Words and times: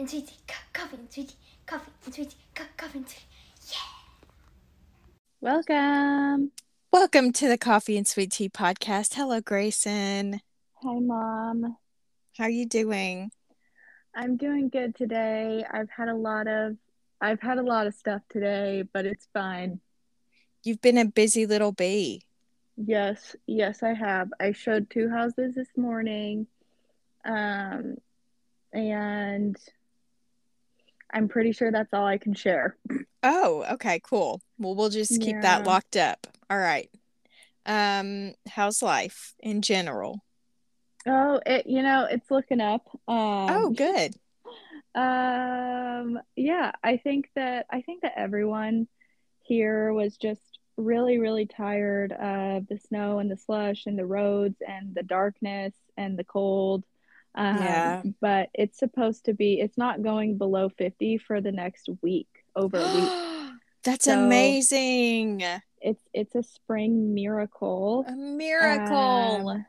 and 0.00 0.08
sweetie, 0.08 0.32
coffee 0.72 0.96
and 0.96 1.12
sweetie, 1.12 1.34
coffee 1.66 1.90
and 2.06 2.14
sweetie, 2.14 2.36
co- 2.54 2.64
coffee 2.78 2.98
and 3.00 3.06
sweetie. 3.06 3.26
Yeah. 3.70 3.78
Welcome. 5.42 6.52
Welcome 6.90 7.32
to 7.32 7.48
the 7.48 7.58
Coffee 7.58 7.98
and 7.98 8.08
Sweet 8.08 8.32
Tea 8.32 8.48
podcast. 8.48 9.12
Hello, 9.12 9.42
Grayson. 9.42 10.40
Hi, 10.82 10.98
Mom. 11.00 11.76
How 12.38 12.44
are 12.44 12.48
you 12.48 12.64
doing? 12.64 13.30
I'm 14.14 14.38
doing 14.38 14.70
good 14.70 14.96
today. 14.96 15.66
I've 15.70 15.90
had 15.90 16.08
a 16.08 16.14
lot 16.14 16.48
of 16.48 16.78
I've 17.20 17.42
had 17.42 17.58
a 17.58 17.62
lot 17.62 17.86
of 17.86 17.92
stuff 17.92 18.22
today, 18.30 18.84
but 18.94 19.04
it's 19.04 19.28
fine. 19.34 19.80
You've 20.64 20.80
been 20.80 20.96
a 20.96 21.04
busy 21.04 21.44
little 21.44 21.72
bee. 21.72 22.22
Yes, 22.78 23.36
yes, 23.46 23.82
I 23.82 23.92
have. 23.92 24.30
I 24.40 24.52
showed 24.52 24.88
two 24.88 25.10
houses 25.10 25.56
this 25.56 25.76
morning. 25.76 26.46
Um 27.22 27.96
and 28.72 29.58
I'm 31.12 31.28
pretty 31.28 31.52
sure 31.52 31.70
that's 31.70 31.92
all 31.92 32.06
I 32.06 32.18
can 32.18 32.34
share. 32.34 32.76
Oh, 33.22 33.64
okay, 33.72 34.00
cool. 34.00 34.40
Well, 34.58 34.74
we'll 34.74 34.88
just 34.88 35.20
keep 35.20 35.40
that 35.42 35.66
locked 35.66 35.96
up. 35.96 36.26
All 36.48 36.58
right. 36.58 36.88
Um, 37.66 38.32
how's 38.48 38.82
life 38.82 39.34
in 39.40 39.62
general? 39.62 40.22
Oh, 41.06 41.40
it 41.44 41.66
you 41.66 41.82
know, 41.82 42.06
it's 42.10 42.30
looking 42.30 42.60
up. 42.60 42.86
Um 43.06 43.46
Oh, 43.48 43.70
good. 43.70 44.14
Um, 44.94 46.18
yeah, 46.34 46.72
I 46.82 46.96
think 46.96 47.28
that 47.36 47.66
I 47.70 47.82
think 47.82 48.02
that 48.02 48.14
everyone 48.16 48.88
here 49.42 49.92
was 49.92 50.16
just 50.16 50.42
really, 50.76 51.18
really 51.18 51.46
tired 51.46 52.12
of 52.12 52.66
the 52.66 52.78
snow 52.78 53.18
and 53.18 53.30
the 53.30 53.36
slush 53.36 53.86
and 53.86 53.98
the 53.98 54.06
roads 54.06 54.56
and 54.66 54.94
the 54.94 55.02
darkness 55.02 55.74
and 55.96 56.18
the 56.18 56.24
cold. 56.24 56.84
Um, 57.34 57.56
Yeah. 57.56 58.02
but 58.20 58.50
it's 58.54 58.78
supposed 58.78 59.26
to 59.26 59.34
be, 59.34 59.60
it's 59.60 59.78
not 59.78 60.02
going 60.02 60.36
below 60.38 60.68
50 60.68 61.18
for 61.18 61.40
the 61.40 61.52
next 61.52 61.88
week, 62.02 62.28
over 62.56 62.78
a 62.78 62.94
week. 62.94 63.52
That's 63.84 64.04
So- 64.06 64.22
amazing. 64.24 65.42
It's 65.82 66.02
it's 66.12 66.34
a 66.34 66.42
spring 66.42 67.14
miracle. 67.14 68.04
A 68.06 68.12
miracle. 68.14 69.48
Um, 69.48 69.66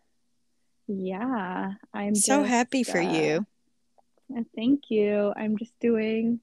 yeah, 0.87 1.71
I'm 1.93 2.15
so 2.15 2.41
just, 2.41 2.49
happy 2.49 2.83
for 2.83 2.97
uh, 2.99 3.13
you. 3.13 3.45
Uh, 4.35 4.43
Thank 4.55 4.89
you. 4.89 5.31
I'm 5.37 5.57
just 5.57 5.73
doing 5.79 6.41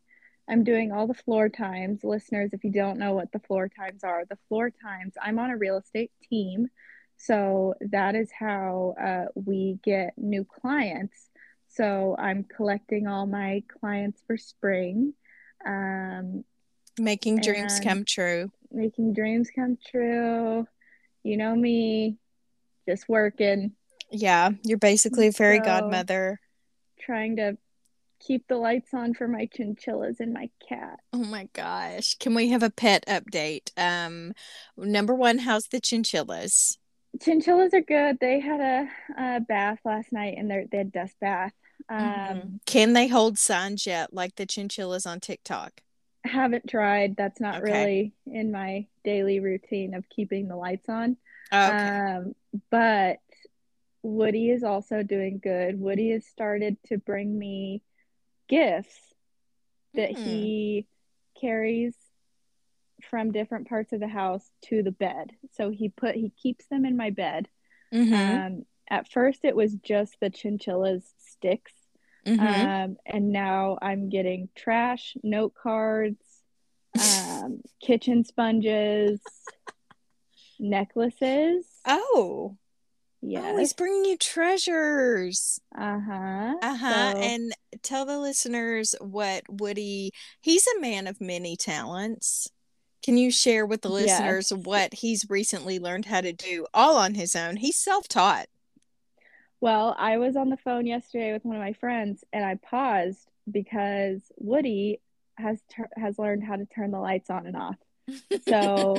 I'm 0.48 0.64
doing 0.64 0.92
all 0.92 1.06
the 1.06 1.12
floor 1.12 1.50
times. 1.50 2.02
Listeners, 2.02 2.54
if 2.54 2.64
you 2.64 2.70
don't 2.70 2.98
know 2.98 3.12
what 3.12 3.30
the 3.32 3.40
floor 3.40 3.68
times 3.68 4.02
are, 4.02 4.24
the 4.24 4.38
floor 4.48 4.70
times, 4.70 5.12
I'm 5.20 5.38
on 5.38 5.50
a 5.50 5.56
real 5.58 5.76
estate 5.76 6.12
team. 6.30 6.68
So 7.18 7.74
that 7.80 8.14
is 8.14 8.30
how 8.30 8.94
uh, 9.00 9.24
we 9.34 9.78
get 9.82 10.14
new 10.16 10.44
clients. 10.44 11.28
So 11.68 12.16
I'm 12.18 12.44
collecting 12.44 13.06
all 13.06 13.26
my 13.26 13.62
clients 13.80 14.22
for 14.26 14.36
spring, 14.36 15.14
um, 15.66 16.44
Making 16.98 17.40
dreams 17.40 17.78
come 17.80 18.04
true. 18.04 18.50
making 18.72 19.12
dreams 19.12 19.50
come 19.54 19.76
true. 19.90 20.66
You 21.22 21.36
know 21.36 21.54
me, 21.54 22.16
just 22.88 23.08
working, 23.08 23.72
Yeah, 24.10 24.50
you're 24.64 24.78
basically 24.78 25.28
a 25.28 25.32
fairy 25.32 25.58
So- 25.58 25.64
godmother. 25.64 26.40
trying 26.98 27.36
to 27.36 27.56
keep 28.20 28.48
the 28.48 28.56
lights 28.56 28.92
on 28.94 29.14
for 29.14 29.28
my 29.28 29.46
chinchillas 29.46 30.18
and 30.18 30.32
my 30.32 30.50
cat. 30.68 30.98
Oh 31.12 31.18
my 31.24 31.48
gosh. 31.52 32.16
Can 32.18 32.34
we 32.34 32.48
have 32.48 32.62
a 32.64 32.70
pet 32.70 33.04
update? 33.06 33.70
Um, 33.76 34.32
number 34.76 35.14
one, 35.14 35.38
how's 35.38 35.68
the 35.68 35.80
chinchillas? 35.80 36.78
Chinchillas 37.20 37.74
are 37.74 37.80
good. 37.80 38.18
They 38.20 38.40
had 38.40 38.60
a, 38.60 38.88
a 39.36 39.40
bath 39.40 39.78
last 39.84 40.12
night 40.12 40.36
and 40.38 40.50
they're, 40.50 40.66
they 40.70 40.78
had 40.78 40.92
dust 40.92 41.14
bath. 41.20 41.52
Um, 41.88 41.98
Mhm. 41.98 42.60
Can 42.66 42.92
they 42.92 43.08
hold 43.08 43.38
signs 43.38 43.86
yet, 43.86 44.12
like 44.12 44.36
the 44.36 44.46
chinchillas 44.46 45.06
on 45.06 45.20
TikTok? 45.20 45.80
Haven't 46.24 46.68
tried. 46.68 47.16
That's 47.16 47.40
not 47.40 47.58
Okay. 47.58 47.72
really 47.72 48.12
in 48.26 48.50
my 48.52 48.86
daily 49.04 49.40
routine 49.40 49.94
of 49.94 50.08
keeping 50.08 50.48
the 50.48 50.56
lights 50.56 50.88
on. 50.88 51.16
Okay. 51.52 51.88
Um, 51.88 52.34
but 52.70 53.18
Woody 54.02 54.50
is 54.50 54.62
also 54.62 55.02
doing 55.02 55.38
good. 55.42 55.80
Woody 55.80 56.10
has 56.10 56.26
started 56.26 56.76
to 56.86 56.98
bring 56.98 57.36
me 57.38 57.82
gifts 58.48 58.96
that 59.94 60.10
Hmm. 60.10 60.24
he 60.24 60.86
carries 61.40 61.94
from 63.10 63.32
different 63.32 63.68
parts 63.68 63.92
of 63.92 64.00
the 64.00 64.08
house 64.08 64.48
to 64.66 64.82
the 64.82 64.90
bed. 64.92 65.30
So 65.52 65.70
he 65.70 65.88
put 65.88 66.14
he 66.14 66.30
keeps 66.42 66.66
them 66.68 66.84
in 66.84 66.96
my 66.96 67.10
bed. 67.10 67.48
Mhm. 67.92 68.46
Um, 68.46 68.66
at 68.90 69.10
first 69.10 69.44
it 69.44 69.56
was 69.56 69.74
just 69.74 70.16
the 70.20 70.30
chinchillas 70.30 71.04
sticks. 71.18 71.72
Mhm. 72.26 72.38
Um, 72.84 72.96
and 73.06 73.30
now 73.32 73.78
I'm 73.80 74.08
getting 74.10 74.48
trash, 74.54 75.16
note 75.22 75.54
cards, 75.54 76.22
um, 76.98 77.62
kitchen 77.80 78.24
sponges, 78.24 79.20
necklaces. 80.58 81.64
oh, 81.86 82.56
oh, 83.24 83.56
he's 83.58 83.72
bringing 83.72 84.04
you 84.04 84.16
treasures. 84.16 85.60
Uh-huh. 85.76 86.54
Uh 86.60 86.76
huh. 86.76 87.12
So- 87.14 87.18
And 87.20 87.52
tell 87.82 88.04
the 88.04 88.18
listeners 88.18 88.94
what 89.00 89.42
Woody. 89.48 90.10
He's 90.40 90.66
a 90.76 90.80
man 90.80 91.06
of 91.06 91.20
many 91.20 91.56
talents. 91.56 92.48
Can 93.08 93.16
you 93.16 93.30
share 93.30 93.64
with 93.64 93.80
the 93.80 93.88
listeners 93.88 94.52
what 94.52 94.92
he's 94.92 95.30
recently 95.30 95.78
learned 95.78 96.04
how 96.04 96.20
to 96.20 96.30
do 96.30 96.66
all 96.74 96.98
on 96.98 97.14
his 97.14 97.34
own? 97.34 97.56
He's 97.56 97.78
self-taught. 97.78 98.48
Well, 99.62 99.96
I 99.98 100.18
was 100.18 100.36
on 100.36 100.50
the 100.50 100.58
phone 100.58 100.84
yesterday 100.84 101.32
with 101.32 101.42
one 101.42 101.56
of 101.56 101.62
my 101.62 101.72
friends 101.72 102.22
and 102.34 102.44
I 102.44 102.56
paused 102.56 103.26
because 103.50 104.20
Woody 104.36 105.00
has 105.38 105.58
tur- 105.70 105.88
has 105.96 106.18
learned 106.18 106.44
how 106.44 106.56
to 106.56 106.66
turn 106.66 106.90
the 106.90 106.98
lights 106.98 107.30
on 107.30 107.46
and 107.46 107.56
off. 107.56 107.76
So 108.46 108.98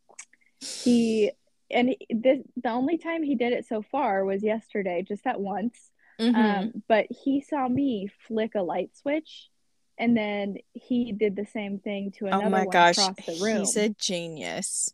he 0.58 1.30
and 1.70 1.96
this 2.08 2.38
the 2.56 2.70
only 2.70 2.96
time 2.96 3.22
he 3.22 3.34
did 3.34 3.52
it 3.52 3.66
so 3.66 3.82
far 3.82 4.24
was 4.24 4.42
yesterday, 4.42 5.04
just 5.06 5.24
that 5.24 5.38
once. 5.38 5.90
Mhm. 6.18 6.34
Um, 6.34 6.82
but 6.88 7.08
he 7.10 7.42
saw 7.42 7.68
me 7.68 8.08
flick 8.26 8.54
a 8.54 8.62
light 8.62 8.96
switch, 8.96 9.50
and 9.98 10.16
then 10.16 10.56
he 10.72 11.12
did 11.12 11.36
the 11.36 11.46
same 11.46 11.78
thing 11.78 12.12
to 12.18 12.24
oh 12.24 12.28
another 12.28 12.46
oh 12.46 12.50
my 12.50 12.58
one 12.60 12.70
gosh, 12.70 12.98
across 12.98 13.16
the 13.26 13.44
room. 13.44 13.58
he's 13.58 13.76
a 13.76 13.88
genius. 13.90 14.90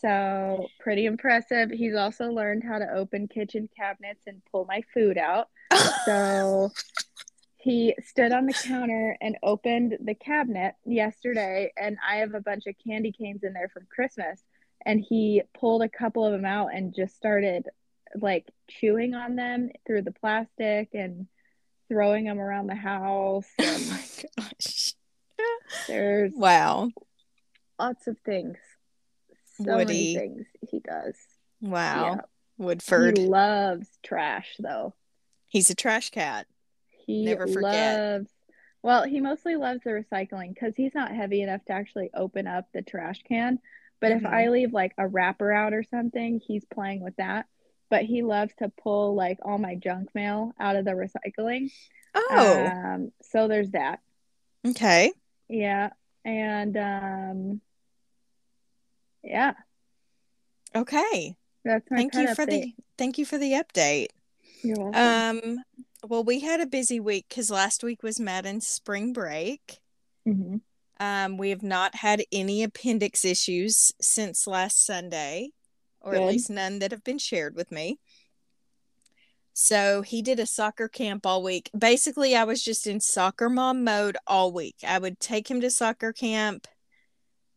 So 0.00 0.66
pretty 0.80 1.06
impressive. 1.06 1.70
He's 1.70 1.94
also 1.94 2.26
learned 2.26 2.62
how 2.62 2.78
to 2.78 2.92
open 2.94 3.28
kitchen 3.28 3.68
cabinets 3.76 4.22
and 4.26 4.42
pull 4.50 4.66
my 4.66 4.82
food 4.92 5.18
out. 5.18 5.48
So 6.04 6.70
he 7.56 7.94
stood 8.04 8.30
on 8.32 8.44
the 8.44 8.52
counter 8.52 9.16
and 9.22 9.38
opened 9.42 9.96
the 10.04 10.14
cabinet 10.14 10.74
yesterday, 10.84 11.72
and 11.78 11.96
I 12.06 12.16
have 12.16 12.34
a 12.34 12.40
bunch 12.40 12.66
of 12.66 12.74
candy 12.86 13.10
canes 13.10 13.42
in 13.42 13.54
there 13.54 13.70
from 13.70 13.86
Christmas. 13.88 14.42
And 14.84 15.00
he 15.00 15.40
pulled 15.58 15.82
a 15.82 15.88
couple 15.88 16.26
of 16.26 16.32
them 16.32 16.44
out 16.44 16.74
and 16.74 16.94
just 16.94 17.16
started 17.16 17.66
like 18.20 18.44
chewing 18.68 19.14
on 19.14 19.34
them 19.36 19.70
through 19.86 20.02
the 20.02 20.12
plastic 20.12 20.90
and 20.92 21.26
throwing 21.88 22.24
them 22.24 22.40
around 22.40 22.66
the 22.66 22.74
house. 22.74 23.46
oh 23.60 23.78
my 23.88 24.04
gosh. 24.38 24.94
there's 25.88 26.32
Wow. 26.34 26.90
lots 27.78 28.06
of 28.06 28.18
things. 28.24 28.58
So 29.56 29.76
Woody. 29.76 30.14
many 30.14 30.14
things 30.14 30.46
he 30.68 30.80
does. 30.80 31.16
Wow. 31.60 32.04
Yeah. 32.04 32.20
Woodford. 32.58 33.18
He 33.18 33.24
loves 33.24 33.88
trash 34.02 34.54
though. 34.58 34.94
He's 35.46 35.70
a 35.70 35.74
trash 35.74 36.10
cat. 36.10 36.46
He 37.06 37.24
Never 37.24 37.46
forget. 37.46 38.00
loves 38.00 38.28
well, 38.82 39.04
he 39.04 39.18
mostly 39.20 39.56
loves 39.56 39.80
the 39.82 39.90
recycling 39.90 40.52
because 40.52 40.74
he's 40.76 40.94
not 40.94 41.10
heavy 41.10 41.40
enough 41.40 41.64
to 41.64 41.72
actually 41.72 42.10
open 42.12 42.46
up 42.46 42.66
the 42.74 42.82
trash 42.82 43.22
can. 43.26 43.58
But 43.98 44.12
if 44.12 44.22
Mhm. 44.22 44.30
I 44.30 44.48
leave 44.48 44.74
like 44.74 44.92
a 44.98 45.08
wrapper 45.08 45.50
out 45.50 45.72
or 45.72 45.82
something, 45.84 46.38
he's 46.38 46.66
playing 46.66 47.00
with 47.00 47.16
that. 47.16 47.46
But 47.94 48.02
he 48.06 48.22
loves 48.22 48.52
to 48.58 48.72
pull 48.82 49.14
like 49.14 49.38
all 49.42 49.56
my 49.56 49.76
junk 49.76 50.12
mail 50.16 50.52
out 50.58 50.74
of 50.74 50.84
the 50.84 50.90
recycling. 50.90 51.70
Oh, 52.12 52.66
Um, 52.66 53.12
so 53.22 53.46
there's 53.46 53.70
that. 53.70 54.00
okay. 54.66 55.12
Yeah. 55.48 55.90
And 56.24 56.76
um 56.76 57.60
yeah, 59.22 59.52
Okay. 60.74 61.36
that's 61.64 61.88
my 61.88 61.98
Thank 61.98 62.14
you 62.16 62.34
for 62.34 62.46
update. 62.46 62.48
the 62.50 62.74
thank 62.98 63.16
you 63.16 63.24
for 63.24 63.38
the 63.38 63.52
update. 63.52 64.08
You're 64.64 64.90
welcome. 64.90 65.46
Um 65.46 65.64
well 66.08 66.24
we 66.24 66.40
had 66.40 66.60
a 66.60 66.66
busy 66.66 66.98
week 66.98 67.26
cuz 67.32 67.48
last 67.48 67.84
week 67.84 68.02
was 68.02 68.18
Madden's 68.18 68.66
spring 68.66 69.12
break. 69.12 69.78
Mhm. 70.26 70.62
Um 70.98 71.36
we 71.36 71.50
have 71.50 71.62
not 71.62 71.94
had 71.94 72.24
any 72.32 72.64
appendix 72.64 73.24
issues 73.24 73.92
since 74.00 74.48
last 74.48 74.84
Sunday 74.84 75.50
or 76.04 76.14
at 76.14 76.28
least 76.28 76.50
none 76.50 76.78
that 76.78 76.90
have 76.90 77.04
been 77.04 77.18
shared 77.18 77.56
with 77.56 77.72
me. 77.72 77.98
So 79.52 80.02
he 80.02 80.20
did 80.20 80.40
a 80.40 80.46
soccer 80.46 80.88
camp 80.88 81.24
all 81.24 81.42
week. 81.42 81.70
Basically, 81.76 82.34
I 82.34 82.44
was 82.44 82.62
just 82.62 82.86
in 82.86 83.00
soccer 83.00 83.48
mom 83.48 83.84
mode 83.84 84.16
all 84.26 84.52
week. 84.52 84.76
I 84.86 84.98
would 84.98 85.20
take 85.20 85.50
him 85.50 85.60
to 85.60 85.70
soccer 85.70 86.12
camp. 86.12 86.66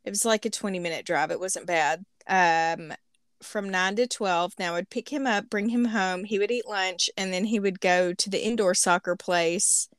It 0.03 0.11
was 0.11 0.23
like 0.23 0.45
a 0.45 0.49
20 0.49 0.79
minute 0.79 1.05
drive. 1.05 1.31
It 1.31 1.39
wasn't 1.39 1.65
bad. 1.65 2.05
Um, 2.27 2.93
from 3.41 3.69
9 3.69 3.95
to 3.97 4.07
12. 4.07 4.53
Now 4.59 4.75
I'd 4.75 4.89
pick 4.89 5.09
him 5.09 5.27
up, 5.27 5.49
bring 5.49 5.69
him 5.69 5.85
home. 5.85 6.23
He 6.23 6.39
would 6.39 6.51
eat 6.51 6.67
lunch, 6.67 7.09
and 7.17 7.33
then 7.33 7.45
he 7.45 7.59
would 7.59 7.79
go 7.79 8.13
to 8.13 8.29
the 8.29 8.45
indoor 8.45 8.73
soccer 8.73 9.15
place 9.15 9.89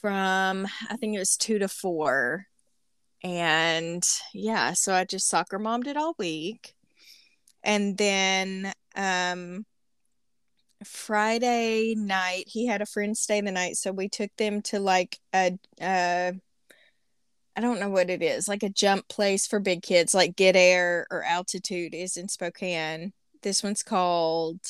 from 0.00 0.66
I 0.88 0.96
think 0.96 1.14
it 1.14 1.18
was 1.18 1.36
two 1.36 1.58
to 1.58 1.68
four. 1.68 2.46
And 3.22 4.02
yeah, 4.32 4.72
so 4.72 4.94
I 4.94 5.04
just 5.04 5.28
soccer 5.28 5.58
mommed 5.58 5.86
it 5.86 5.96
all 5.96 6.14
week. 6.18 6.74
And 7.62 7.96
then 7.98 8.72
um 8.96 9.64
Friday 10.84 11.94
night, 11.94 12.44
he 12.46 12.66
had 12.66 12.80
a 12.80 12.86
friend 12.86 13.16
stay 13.16 13.40
the 13.40 13.52
night, 13.52 13.76
so 13.76 13.92
we 13.92 14.08
took 14.08 14.30
them 14.36 14.62
to 14.62 14.80
like 14.80 15.18
a 15.34 15.58
uh 15.80 16.32
I 17.56 17.60
don't 17.60 17.80
know 17.80 17.90
what 17.90 18.10
it 18.10 18.22
is, 18.22 18.48
like 18.48 18.62
a 18.62 18.68
jump 18.70 19.08
place 19.08 19.46
for 19.46 19.60
big 19.60 19.82
kids, 19.82 20.14
like 20.14 20.36
Get 20.36 20.56
Air 20.56 21.06
or 21.10 21.22
Altitude 21.24 21.94
is 21.94 22.16
in 22.16 22.28
Spokane. 22.28 23.12
This 23.42 23.62
one's 23.62 23.82
called 23.82 24.60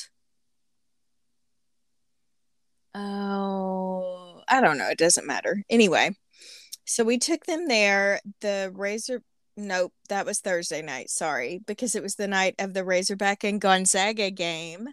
Oh, 2.95 4.43
I 4.49 4.61
don't 4.61 4.79
know. 4.79 4.89
It 4.89 4.99
doesn't 4.99 5.27
matter. 5.27 5.63
Anyway, 5.71 6.11
so 6.85 7.05
we 7.05 7.19
took 7.19 7.47
them 7.47 7.69
there. 7.69 8.21
The 8.41 8.73
Razor, 8.75 9.23
nope, 9.57 9.93
that 10.09 10.27
was 10.27 10.41
Thursday 10.41 10.83
night. 10.83 11.11
Sorry, 11.11 11.61
because 11.67 11.95
it 11.95 12.03
was 12.03 12.17
the 12.17 12.29
night 12.29 12.55
of 12.59 12.75
the 12.75 12.85
Razorback 12.85 13.45
and 13.45 13.61
Gonzaga 13.61 14.31
game, 14.31 14.89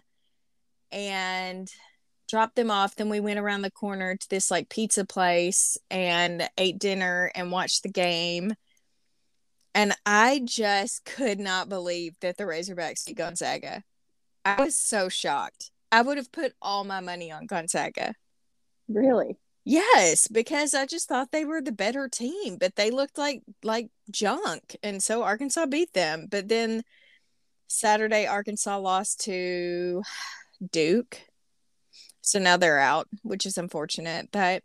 and 0.92 1.68
dropped 2.28 2.56
them 2.56 2.70
off. 2.70 2.94
Then 2.94 3.08
we 3.08 3.20
went 3.20 3.38
around 3.38 3.62
the 3.62 3.70
corner 3.70 4.16
to 4.16 4.28
this 4.28 4.50
like 4.50 4.68
pizza 4.68 5.04
place 5.04 5.78
and 5.90 6.48
ate 6.58 6.78
dinner 6.78 7.30
and 7.34 7.50
watched 7.50 7.82
the 7.82 7.88
game. 7.88 8.54
And 9.74 9.94
I 10.04 10.40
just 10.44 11.04
could 11.04 11.38
not 11.38 11.68
believe 11.68 12.16
that 12.20 12.36
the 12.36 12.44
Razorbacks 12.44 13.06
beat 13.06 13.16
Gonzaga. 13.16 13.82
I 14.44 14.62
was 14.62 14.76
so 14.76 15.08
shocked. 15.08 15.70
I 15.90 16.02
would 16.02 16.16
have 16.16 16.32
put 16.32 16.52
all 16.60 16.84
my 16.84 17.00
money 17.00 17.30
on 17.30 17.46
Gonzaga. 17.46 18.14
Really? 18.88 19.36
Yes, 19.70 20.28
because 20.28 20.72
I 20.72 20.86
just 20.86 21.08
thought 21.08 21.30
they 21.30 21.44
were 21.44 21.60
the 21.60 21.72
better 21.72 22.08
team, 22.08 22.56
but 22.56 22.74
they 22.76 22.90
looked 22.90 23.18
like 23.18 23.42
like 23.62 23.90
junk, 24.10 24.74
and 24.82 25.02
so 25.02 25.22
Arkansas 25.22 25.66
beat 25.66 25.92
them. 25.92 26.26
But 26.30 26.48
then 26.48 26.84
Saturday, 27.66 28.26
Arkansas 28.26 28.78
lost 28.78 29.20
to 29.26 30.02
Duke, 30.72 31.20
so 32.22 32.38
now 32.38 32.56
they're 32.56 32.78
out, 32.78 33.08
which 33.22 33.44
is 33.44 33.58
unfortunate. 33.58 34.30
But 34.32 34.62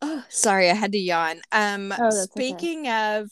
oh, 0.00 0.22
sorry, 0.28 0.70
I 0.70 0.74
had 0.74 0.92
to 0.92 0.98
yawn. 0.98 1.40
Um, 1.50 1.90
Oh, 1.90 1.96
that's 1.98 2.30
okay. 2.30 2.44
speaking 2.44 2.88
of 2.88 3.28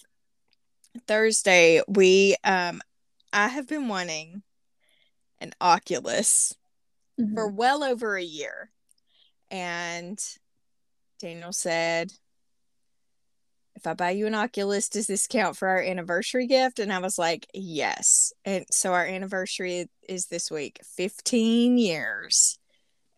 Thursday, 1.06 1.82
we 1.86 2.34
um, 2.42 2.80
I 3.32 3.46
have 3.46 3.68
been 3.68 3.86
wanting 3.86 4.42
an 5.40 5.52
Oculus 5.60 6.52
Mhm. 7.16 7.34
for 7.34 7.46
well 7.46 7.84
over 7.84 8.16
a 8.16 8.24
year. 8.24 8.72
And 9.50 10.18
Daniel 11.18 11.52
said, 11.52 12.12
If 13.74 13.86
I 13.86 13.94
buy 13.94 14.10
you 14.10 14.26
an 14.26 14.34
Oculus, 14.34 14.88
does 14.88 15.06
this 15.06 15.26
count 15.26 15.56
for 15.56 15.68
our 15.68 15.82
anniversary 15.82 16.46
gift? 16.46 16.78
And 16.78 16.92
I 16.92 16.98
was 16.98 17.18
like, 17.18 17.46
Yes. 17.54 18.32
And 18.44 18.66
so 18.70 18.92
our 18.92 19.06
anniversary 19.06 19.88
is 20.08 20.26
this 20.26 20.50
week 20.50 20.80
15 20.84 21.78
years. 21.78 22.58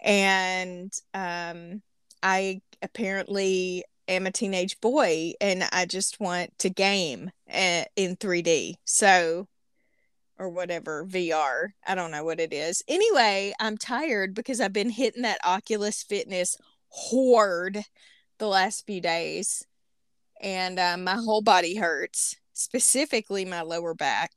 And 0.02 0.92
um, 1.12 1.82
I 2.22 2.62
apparently 2.82 3.84
am 4.08 4.26
a 4.26 4.32
teenage 4.32 4.80
boy 4.80 5.32
and 5.40 5.64
I 5.72 5.86
just 5.86 6.20
want 6.20 6.58
to 6.58 6.70
game 6.70 7.30
uh, 7.52 7.84
in 7.96 8.16
3D. 8.16 8.74
So 8.84 9.46
or 10.40 10.48
whatever 10.48 11.04
VR. 11.04 11.74
I 11.86 11.94
don't 11.94 12.10
know 12.10 12.24
what 12.24 12.40
it 12.40 12.52
is. 12.52 12.82
Anyway, 12.88 13.52
I'm 13.60 13.76
tired 13.76 14.34
because 14.34 14.58
I've 14.58 14.72
been 14.72 14.88
hitting 14.88 15.22
that 15.22 15.44
Oculus 15.44 16.02
Fitness 16.02 16.56
horde 16.88 17.84
the 18.38 18.48
last 18.48 18.86
few 18.86 19.02
days, 19.02 19.66
and 20.40 20.78
uh, 20.78 20.96
my 20.96 21.14
whole 21.14 21.42
body 21.42 21.76
hurts, 21.76 22.36
specifically 22.54 23.44
my 23.44 23.60
lower 23.60 23.92
back. 23.92 24.30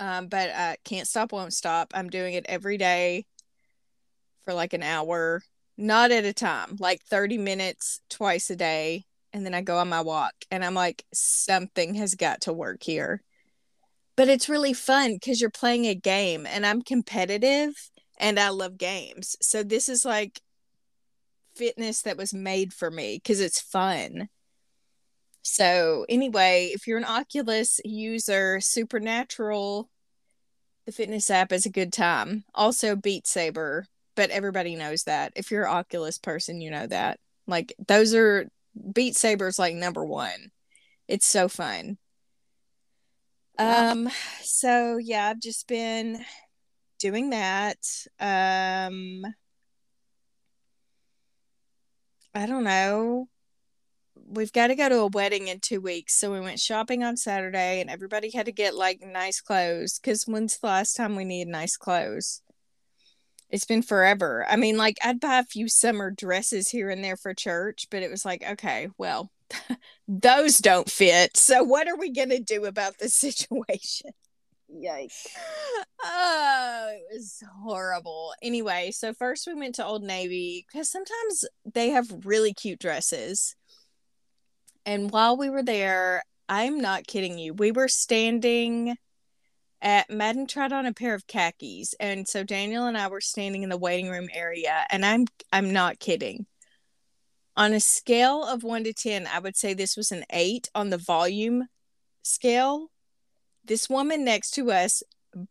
Um, 0.00 0.26
but 0.26 0.50
I 0.50 0.76
can't 0.84 1.06
stop, 1.06 1.30
won't 1.30 1.54
stop. 1.54 1.92
I'm 1.94 2.10
doing 2.10 2.34
it 2.34 2.46
every 2.48 2.76
day 2.76 3.26
for 4.44 4.52
like 4.52 4.72
an 4.72 4.82
hour, 4.82 5.40
not 5.78 6.10
at 6.10 6.24
a 6.24 6.32
time, 6.32 6.76
like 6.80 7.00
30 7.02 7.38
minutes 7.38 8.00
twice 8.10 8.50
a 8.50 8.56
day. 8.56 9.04
And 9.32 9.46
then 9.46 9.54
I 9.54 9.62
go 9.62 9.78
on 9.78 9.88
my 9.88 10.00
walk, 10.00 10.34
and 10.50 10.64
I'm 10.64 10.74
like, 10.74 11.04
something 11.12 11.94
has 11.94 12.16
got 12.16 12.40
to 12.42 12.52
work 12.52 12.82
here 12.82 13.22
but 14.16 14.28
it's 14.28 14.48
really 14.48 14.72
fun 14.72 15.14
because 15.14 15.40
you're 15.40 15.50
playing 15.50 15.86
a 15.86 15.94
game 15.94 16.46
and 16.46 16.64
I'm 16.64 16.82
competitive 16.82 17.90
and 18.18 18.38
I 18.38 18.50
love 18.50 18.78
games. 18.78 19.36
So 19.40 19.62
this 19.62 19.88
is 19.88 20.04
like 20.04 20.40
fitness 21.56 22.02
that 22.02 22.16
was 22.16 22.32
made 22.34 22.72
for 22.72 22.90
me 22.90 23.20
because 23.22 23.40
it's 23.40 23.60
fun. 23.60 24.28
So 25.42 26.06
anyway, 26.08 26.70
if 26.72 26.86
you're 26.86 26.98
an 26.98 27.04
Oculus 27.04 27.80
user, 27.84 28.60
Supernatural, 28.60 29.90
the 30.86 30.92
fitness 30.92 31.30
app 31.30 31.52
is 31.52 31.66
a 31.66 31.70
good 31.70 31.92
time. 31.92 32.44
Also 32.54 32.96
Beat 32.96 33.26
Saber, 33.26 33.86
but 34.16 34.30
everybody 34.30 34.74
knows 34.74 35.04
that. 35.04 35.32
If 35.36 35.50
you're 35.50 35.64
an 35.64 35.74
Oculus 35.74 36.18
person, 36.18 36.60
you 36.60 36.70
know 36.70 36.86
that. 36.86 37.18
Like 37.46 37.74
those 37.86 38.14
are 38.14 38.48
Beat 38.92 39.16
Saber's 39.16 39.58
like 39.58 39.74
number 39.74 40.04
one. 40.04 40.50
It's 41.08 41.26
so 41.26 41.48
fun. 41.48 41.98
Um, 43.58 44.08
so 44.42 44.96
yeah, 44.96 45.28
I've 45.28 45.40
just 45.40 45.68
been 45.68 46.24
doing 46.98 47.30
that. 47.30 47.78
Um, 48.18 49.24
I 52.34 52.46
don't 52.46 52.64
know. 52.64 53.28
We've 54.26 54.52
got 54.52 54.68
to 54.68 54.74
go 54.74 54.88
to 54.88 54.98
a 55.00 55.06
wedding 55.06 55.48
in 55.48 55.60
two 55.60 55.80
weeks. 55.80 56.18
So 56.18 56.32
we 56.32 56.40
went 56.40 56.58
shopping 56.58 57.04
on 57.04 57.16
Saturday 57.16 57.80
and 57.80 57.90
everybody 57.90 58.30
had 58.30 58.46
to 58.46 58.52
get 58.52 58.74
like 58.74 59.00
nice 59.04 59.40
clothes. 59.40 60.00
Cause 60.02 60.24
when's 60.26 60.58
the 60.58 60.66
last 60.66 60.94
time 60.94 61.14
we 61.14 61.24
needed 61.24 61.50
nice 61.50 61.76
clothes? 61.76 62.42
It's 63.50 63.66
been 63.66 63.82
forever. 63.82 64.46
I 64.48 64.56
mean, 64.56 64.76
like 64.76 64.96
I'd 65.04 65.20
buy 65.20 65.38
a 65.38 65.44
few 65.44 65.68
summer 65.68 66.10
dresses 66.10 66.70
here 66.70 66.90
and 66.90 67.04
there 67.04 67.16
for 67.16 67.34
church, 67.34 67.86
but 67.90 68.02
it 68.02 68.10
was 68.10 68.24
like, 68.24 68.42
okay, 68.42 68.88
well, 68.98 69.30
those 70.08 70.58
don't 70.58 70.90
fit. 70.90 71.36
So 71.36 71.62
what 71.62 71.88
are 71.88 71.96
we 71.96 72.10
gonna 72.10 72.40
do 72.40 72.64
about 72.64 72.98
this 72.98 73.14
situation? 73.14 74.10
Yikes. 74.72 75.26
Oh, 76.02 76.88
it 76.90 77.14
was 77.14 77.42
horrible. 77.62 78.34
Anyway, 78.42 78.90
so 78.92 79.12
first 79.12 79.46
we 79.46 79.54
went 79.54 79.76
to 79.76 79.84
Old 79.84 80.02
Navy 80.02 80.66
because 80.66 80.90
sometimes 80.90 81.44
they 81.72 81.90
have 81.90 82.24
really 82.24 82.52
cute 82.52 82.80
dresses. 82.80 83.54
And 84.86 85.10
while 85.10 85.36
we 85.36 85.48
were 85.48 85.62
there, 85.62 86.22
I'm 86.48 86.80
not 86.80 87.06
kidding 87.06 87.38
you, 87.38 87.54
we 87.54 87.72
were 87.72 87.88
standing 87.88 88.96
at 89.80 90.10
Madden 90.10 90.46
tried 90.46 90.72
on 90.72 90.86
a 90.86 90.92
pair 90.92 91.14
of 91.14 91.26
khakis. 91.26 91.94
And 92.00 92.26
so 92.26 92.42
Daniel 92.42 92.86
and 92.86 92.96
I 92.96 93.08
were 93.08 93.20
standing 93.20 93.62
in 93.62 93.68
the 93.68 93.76
waiting 93.76 94.08
room 94.08 94.28
area, 94.32 94.84
and 94.90 95.04
I'm 95.04 95.26
I'm 95.52 95.72
not 95.72 96.00
kidding. 96.00 96.46
On 97.56 97.72
a 97.72 97.80
scale 97.80 98.44
of 98.44 98.64
one 98.64 98.84
to 98.84 98.92
ten, 98.92 99.28
I 99.32 99.38
would 99.38 99.56
say 99.56 99.74
this 99.74 99.96
was 99.96 100.10
an 100.10 100.24
eight 100.30 100.68
on 100.74 100.90
the 100.90 100.98
volume 100.98 101.68
scale 102.22 102.90
this 103.64 103.88
woman 103.88 104.24
next 104.24 104.52
to 104.52 104.70
us 104.70 105.02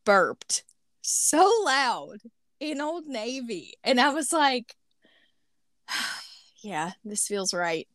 burped 0.06 0.64
so 1.02 1.52
loud 1.66 2.20
in 2.60 2.80
Old 2.80 3.08
Navy. 3.08 3.74
And 3.84 4.00
I 4.00 4.10
was 4.10 4.32
like, 4.32 4.76
yeah, 6.62 6.92
this 7.04 7.28
feels 7.28 7.54
right. 7.54 7.88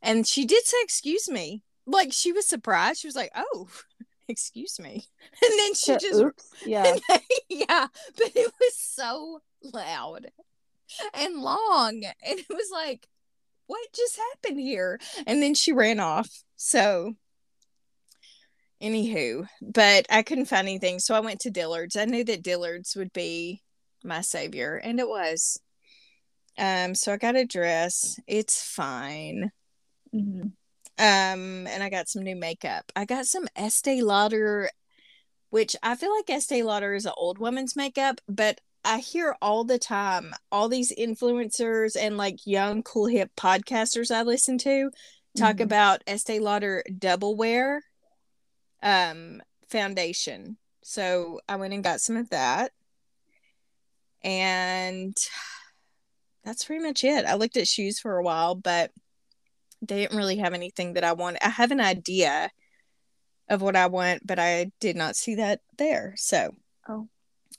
And 0.00 0.26
she 0.26 0.44
did 0.44 0.64
say, 0.64 0.76
excuse 0.82 1.28
me. 1.28 1.62
Like 1.86 2.12
she 2.12 2.32
was 2.32 2.46
surprised. 2.46 3.00
She 3.00 3.08
was 3.08 3.16
like, 3.16 3.32
oh, 3.34 3.68
excuse 4.28 4.78
me. 4.78 5.04
And 5.42 5.52
then 5.58 5.74
she 5.74 5.92
just, 5.98 6.20
oops. 6.20 6.50
Yeah. 6.66 6.96
yeah, 7.48 7.88
but 8.16 8.32
it 8.34 8.52
was 8.60 8.76
so 8.76 9.40
loud 9.62 10.28
and 11.12 11.36
long. 11.36 12.04
And 12.04 12.38
it 12.38 12.48
was 12.48 12.70
like, 12.72 13.06
what 13.66 13.80
just 13.94 14.16
happened 14.18 14.60
here? 14.60 14.98
And 15.26 15.42
then 15.42 15.54
she 15.54 15.72
ran 15.72 16.00
off. 16.00 16.28
So, 16.56 17.14
anywho, 18.82 19.46
but 19.62 20.06
I 20.10 20.22
couldn't 20.22 20.46
find 20.46 20.68
anything. 20.68 20.98
So 20.98 21.14
I 21.14 21.20
went 21.20 21.40
to 21.40 21.50
Dillard's. 21.50 21.96
I 21.96 22.04
knew 22.04 22.24
that 22.24 22.42
Dillard's 22.42 22.94
would 22.96 23.12
be 23.12 23.62
my 24.02 24.20
savior, 24.20 24.76
and 24.76 25.00
it 25.00 25.08
was. 25.08 25.58
Um, 26.58 26.94
so 26.94 27.12
I 27.12 27.16
got 27.16 27.36
a 27.36 27.44
dress. 27.44 28.18
It's 28.26 28.62
fine. 28.62 29.50
Mhm. 30.14 30.52
Um, 30.98 31.66
and 31.66 31.82
I 31.82 31.90
got 31.90 32.08
some 32.08 32.22
new 32.24 32.36
makeup. 32.36 32.92
I 32.96 33.04
got 33.04 33.26
some 33.26 33.48
Estee 33.56 34.02
Lauder, 34.02 34.70
which 35.50 35.76
I 35.82 35.96
feel 35.96 36.14
like 36.14 36.30
Estee 36.30 36.62
Lauder 36.62 36.94
is 36.94 37.06
an 37.06 37.14
old 37.16 37.38
woman's 37.38 37.76
makeup, 37.76 38.20
but 38.28 38.60
I 38.84 38.98
hear 38.98 39.34
all 39.40 39.64
the 39.64 39.78
time 39.78 40.34
all 40.52 40.68
these 40.68 40.92
influencers 40.94 41.96
and 41.98 42.16
like 42.16 42.46
young 42.46 42.82
cool 42.82 43.06
hip 43.06 43.30
podcasters 43.36 44.14
I 44.14 44.22
listen 44.22 44.58
to 44.58 44.90
talk 45.36 45.56
Mhm. 45.56 45.62
about 45.64 46.02
Estee 46.06 46.38
Lauder 46.38 46.84
Double 46.98 47.34
Wear 47.36 47.82
um 48.82 49.42
foundation. 49.68 50.58
So 50.82 51.40
I 51.48 51.56
went 51.56 51.72
and 51.74 51.82
got 51.82 52.00
some 52.00 52.16
of 52.16 52.28
that. 52.30 52.72
And 54.22 55.16
that's 56.44 56.64
pretty 56.64 56.82
much 56.82 57.04
it. 57.04 57.24
I 57.24 57.34
looked 57.34 57.56
at 57.56 57.68
shoes 57.68 57.98
for 57.98 58.16
a 58.18 58.22
while, 58.22 58.54
but 58.54 58.90
they 59.82 59.96
didn't 60.02 60.16
really 60.16 60.36
have 60.38 60.54
anything 60.54 60.94
that 60.94 61.04
I 61.04 61.12
want. 61.12 61.38
I 61.42 61.48
have 61.48 61.70
an 61.72 61.80
idea 61.80 62.50
of 63.48 63.60
what 63.62 63.76
I 63.76 63.86
want, 63.86 64.26
but 64.26 64.38
I 64.38 64.72
did 64.80 64.96
not 64.96 65.16
see 65.16 65.34
that 65.36 65.60
there. 65.78 66.14
So. 66.16 66.54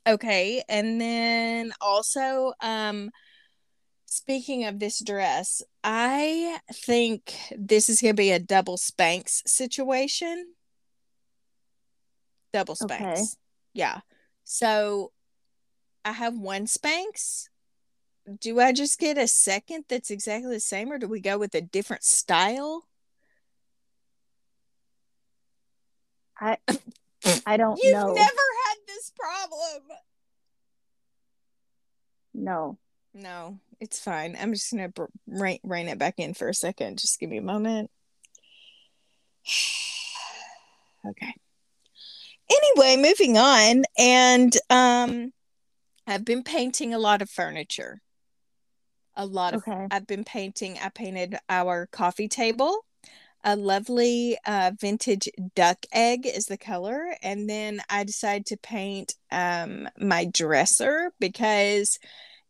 Okay. 0.07 0.63
And 0.69 0.99
then 0.99 1.73
also, 1.81 2.53
um, 2.61 3.11
speaking 4.05 4.65
of 4.65 4.79
this 4.79 5.03
dress, 5.03 5.61
I 5.83 6.59
think 6.73 7.35
this 7.57 7.89
is 7.89 8.01
going 8.01 8.15
to 8.15 8.21
be 8.21 8.31
a 8.31 8.39
double 8.39 8.77
Spanx 8.77 9.41
situation. 9.47 10.53
Double 12.53 12.75
Okay. 12.81 12.95
Spanx. 12.97 13.35
Yeah. 13.73 13.99
So 14.43 15.11
I 16.05 16.13
have 16.13 16.37
one 16.37 16.65
Spanx. 16.65 17.49
Do 18.39 18.59
I 18.59 18.71
just 18.71 18.99
get 18.99 19.17
a 19.17 19.27
second 19.27 19.85
that's 19.87 20.09
exactly 20.09 20.53
the 20.53 20.59
same, 20.59 20.91
or 20.91 20.97
do 20.97 21.07
we 21.07 21.19
go 21.19 21.37
with 21.37 21.53
a 21.53 21.61
different 21.61 22.03
style? 22.03 22.87
I 26.39 26.57
I 27.45 27.57
don't 27.57 27.79
You've 27.81 27.93
know. 27.93 28.13
never 28.13 28.25
had 28.64 28.64
this 29.05 29.11
problem. 29.17 29.97
No. 32.33 32.77
No, 33.13 33.59
it's 33.79 33.99
fine. 33.99 34.35
I'm 34.39 34.51
just 34.51 34.69
gonna 34.71 34.89
br- 34.89 35.05
rein, 35.25 35.59
rein 35.63 35.87
it 35.87 35.97
back 35.97 36.15
in 36.17 36.33
for 36.33 36.49
a 36.49 36.53
second. 36.53 36.99
Just 36.99 37.17
give 37.17 37.29
me 37.29 37.37
a 37.37 37.41
moment. 37.41 37.89
okay. 41.07 41.33
Anyway, 42.51 42.97
moving 43.01 43.37
on, 43.37 43.83
and 43.97 44.53
um, 44.69 45.31
I've 46.05 46.25
been 46.25 46.43
painting 46.43 46.93
a 46.93 46.99
lot 46.99 47.21
of 47.21 47.29
furniture. 47.29 48.01
A 49.15 49.25
lot 49.25 49.53
of. 49.53 49.61
Okay. 49.65 49.87
I've 49.91 50.07
been 50.07 50.25
painting. 50.25 50.77
I 50.83 50.89
painted 50.89 51.37
our 51.47 51.87
coffee 51.93 52.27
table. 52.27 52.79
A 53.45 53.55
lovely 53.55 54.37
uh, 54.45 54.71
vintage 54.79 55.29
duck 55.55 55.85
egg 55.93 56.25
is 56.25 56.47
the 56.47 56.57
color, 56.57 57.15
and 57.21 57.47
then 57.49 57.79
I 57.89 58.03
decided 58.03 58.47
to 58.47 58.57
paint 58.57 59.15
um 59.31 59.87
my 59.99 60.25
dresser 60.25 61.11
because 61.19 61.99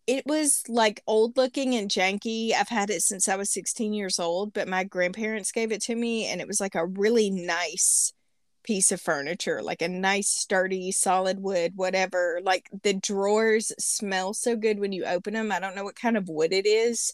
it 0.07 0.25
was 0.27 0.63
like 0.69 1.01
old 1.07 1.37
looking 1.37 1.75
and 1.75 1.89
janky. 1.91 2.53
I've 2.53 2.69
had 2.69 2.89
it 2.91 3.01
since 3.03 3.27
I 3.29 3.35
was 3.37 3.51
16 3.53 3.93
years 3.93 4.19
old, 4.19 4.53
but 4.53 4.67
my 4.69 4.83
grandparents 4.85 5.51
gave 5.51 5.71
it 5.71 5.81
to 5.83 5.95
me 5.95 6.27
and 6.27 6.41
it 6.41 6.47
was 6.47 6.61
like 6.61 6.75
a 6.75 6.85
really 6.87 7.29
nice 7.31 8.13
piece 8.63 8.91
of 8.91 9.01
furniture, 9.01 9.61
like 9.63 9.81
a 9.81 9.89
nice 9.89 10.29
sturdy 10.29 10.91
solid 10.91 11.41
wood, 11.41 11.73
whatever. 11.75 12.41
Like 12.43 12.69
the 12.83 12.93
drawers 12.93 13.71
smell 13.79 14.33
so 14.33 14.55
good 14.55 14.79
when 14.79 14.93
you 14.93 15.05
open 15.05 15.33
them. 15.33 15.51
I 15.51 15.59
don't 15.59 15.75
know 15.75 15.83
what 15.85 15.95
kind 15.95 16.17
of 16.17 16.29
wood 16.29 16.53
it 16.53 16.65
is, 16.67 17.13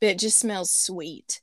but 0.00 0.10
it 0.10 0.18
just 0.20 0.38
smells 0.38 0.70
sweet. 0.72 1.40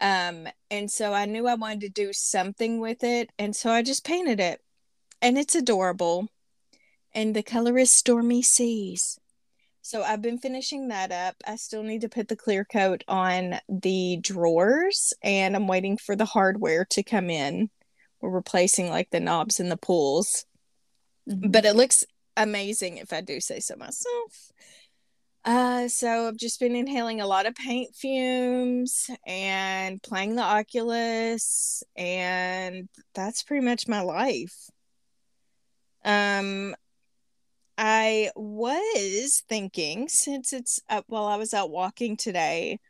Um 0.00 0.48
and 0.70 0.90
so 0.90 1.12
I 1.12 1.24
knew 1.24 1.46
I 1.46 1.54
wanted 1.54 1.80
to 1.80 1.88
do 1.88 2.12
something 2.12 2.80
with 2.80 3.02
it 3.02 3.30
and 3.38 3.54
so 3.54 3.70
I 3.70 3.82
just 3.82 4.04
painted 4.04 4.40
it. 4.40 4.60
And 5.20 5.36
it's 5.38 5.54
adorable. 5.54 6.28
And 7.12 7.34
the 7.34 7.42
color 7.42 7.78
is 7.78 7.92
Stormy 7.92 8.42
Seas. 8.42 9.18
So 9.82 10.02
I've 10.02 10.20
been 10.22 10.38
finishing 10.38 10.88
that 10.88 11.10
up. 11.10 11.36
I 11.46 11.56
still 11.56 11.82
need 11.82 12.02
to 12.02 12.08
put 12.08 12.28
the 12.28 12.36
clear 12.36 12.64
coat 12.64 13.02
on 13.08 13.58
the 13.68 14.18
drawers 14.20 15.14
and 15.22 15.56
I'm 15.56 15.66
waiting 15.66 15.96
for 15.96 16.14
the 16.14 16.26
hardware 16.26 16.84
to 16.90 17.02
come 17.02 17.30
in. 17.30 17.70
We're 18.20 18.30
replacing 18.30 18.90
like 18.90 19.10
the 19.10 19.20
knobs 19.20 19.58
and 19.58 19.70
the 19.70 19.76
pulls. 19.76 20.44
Mhm. 21.28 21.50
But 21.50 21.64
it 21.64 21.74
looks 21.74 22.04
amazing 22.36 22.98
if 22.98 23.12
I 23.12 23.20
do 23.20 23.40
say 23.40 23.60
so 23.60 23.76
myself. 23.76 24.52
Uh 25.44 25.88
so 25.88 26.28
I've 26.28 26.36
just 26.36 26.60
been 26.60 26.74
inhaling 26.76 27.20
a 27.20 27.26
lot 27.26 27.46
of 27.46 27.54
paint 27.54 27.94
fumes 27.94 29.08
and 29.26 30.02
playing 30.02 30.34
the 30.36 30.42
Oculus 30.42 31.82
and 31.96 32.88
that's 33.14 33.42
pretty 33.42 33.64
much 33.64 33.88
my 33.88 34.00
life. 34.00 34.68
Um 36.04 36.74
I 37.76 38.30
was 38.36 39.42
thinking, 39.48 40.08
since 40.08 40.52
it's 40.52 40.80
uh, 40.88 41.02
while 41.06 41.24
I 41.26 41.36
was 41.36 41.54
out 41.54 41.70
walking 41.70 42.16
today, 42.16 42.80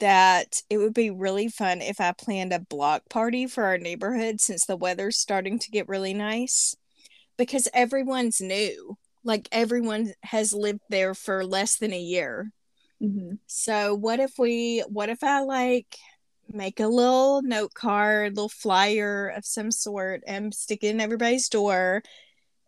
that 0.00 0.62
it 0.70 0.78
would 0.78 0.94
be 0.94 1.10
really 1.10 1.48
fun 1.48 1.80
if 1.82 2.00
I 2.00 2.12
planned 2.12 2.52
a 2.52 2.58
block 2.60 3.08
party 3.10 3.46
for 3.46 3.64
our 3.64 3.78
neighborhood 3.78 4.40
since 4.40 4.66
the 4.66 4.76
weather's 4.76 5.18
starting 5.18 5.58
to 5.60 5.70
get 5.70 5.88
really 5.88 6.14
nice 6.14 6.74
because 7.38 7.68
everyone's 7.74 8.40
new. 8.40 8.98
Like 9.24 9.48
everyone 9.52 10.12
has 10.22 10.52
lived 10.52 10.80
there 10.90 11.14
for 11.14 11.44
less 11.44 11.76
than 11.78 11.92
a 11.92 12.00
year. 12.00 12.52
Mhm. 13.02 13.38
So 13.46 13.94
what 13.94 14.20
if 14.20 14.38
we 14.38 14.80
what 14.88 15.08
if 15.08 15.24
I 15.24 15.40
like 15.40 15.96
make 16.48 16.78
a 16.80 16.86
little 16.86 17.42
note 17.42 17.72
card, 17.74 18.36
little 18.36 18.48
flyer 18.48 19.28
of 19.28 19.44
some 19.46 19.70
sort 19.70 20.22
and 20.26 20.54
stick 20.54 20.84
it 20.84 20.88
in 20.88 21.00
everybody's 21.00 21.48
door 21.48 22.02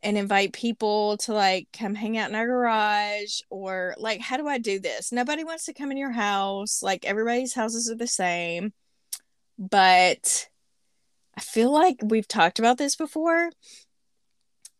and 0.03 0.17
invite 0.19 0.53
people 0.53 1.17
to 1.19 1.33
like 1.33 1.69
come 1.73 1.95
hang 1.95 2.17
out 2.19 2.31
in 2.31 2.37
our 2.37 2.47
garage 2.47 3.41
or 3.51 3.95
like 3.99 4.21
how 4.21 4.37
do 4.37 4.47
I 4.49 4.59
do 4.59 4.79
this? 4.81 5.13
Nobody 5.13 5.45
wants 5.45 5.67
to 5.67 5.75
come 5.75 5.91
in 5.91 5.97
your 5.99 6.13
house. 6.13 6.83
Like 6.83 7.05
everybody's 7.05 7.55
houses 7.55 7.91
are 7.91 7.97
the 7.97 8.07
same. 8.07 8.73
But 9.59 10.49
I 11.37 11.41
feel 11.41 11.71
like 11.71 11.99
we've 12.03 12.29
talked 12.29 12.59
about 12.59 12.79
this 12.79 12.97
before. 12.97 13.51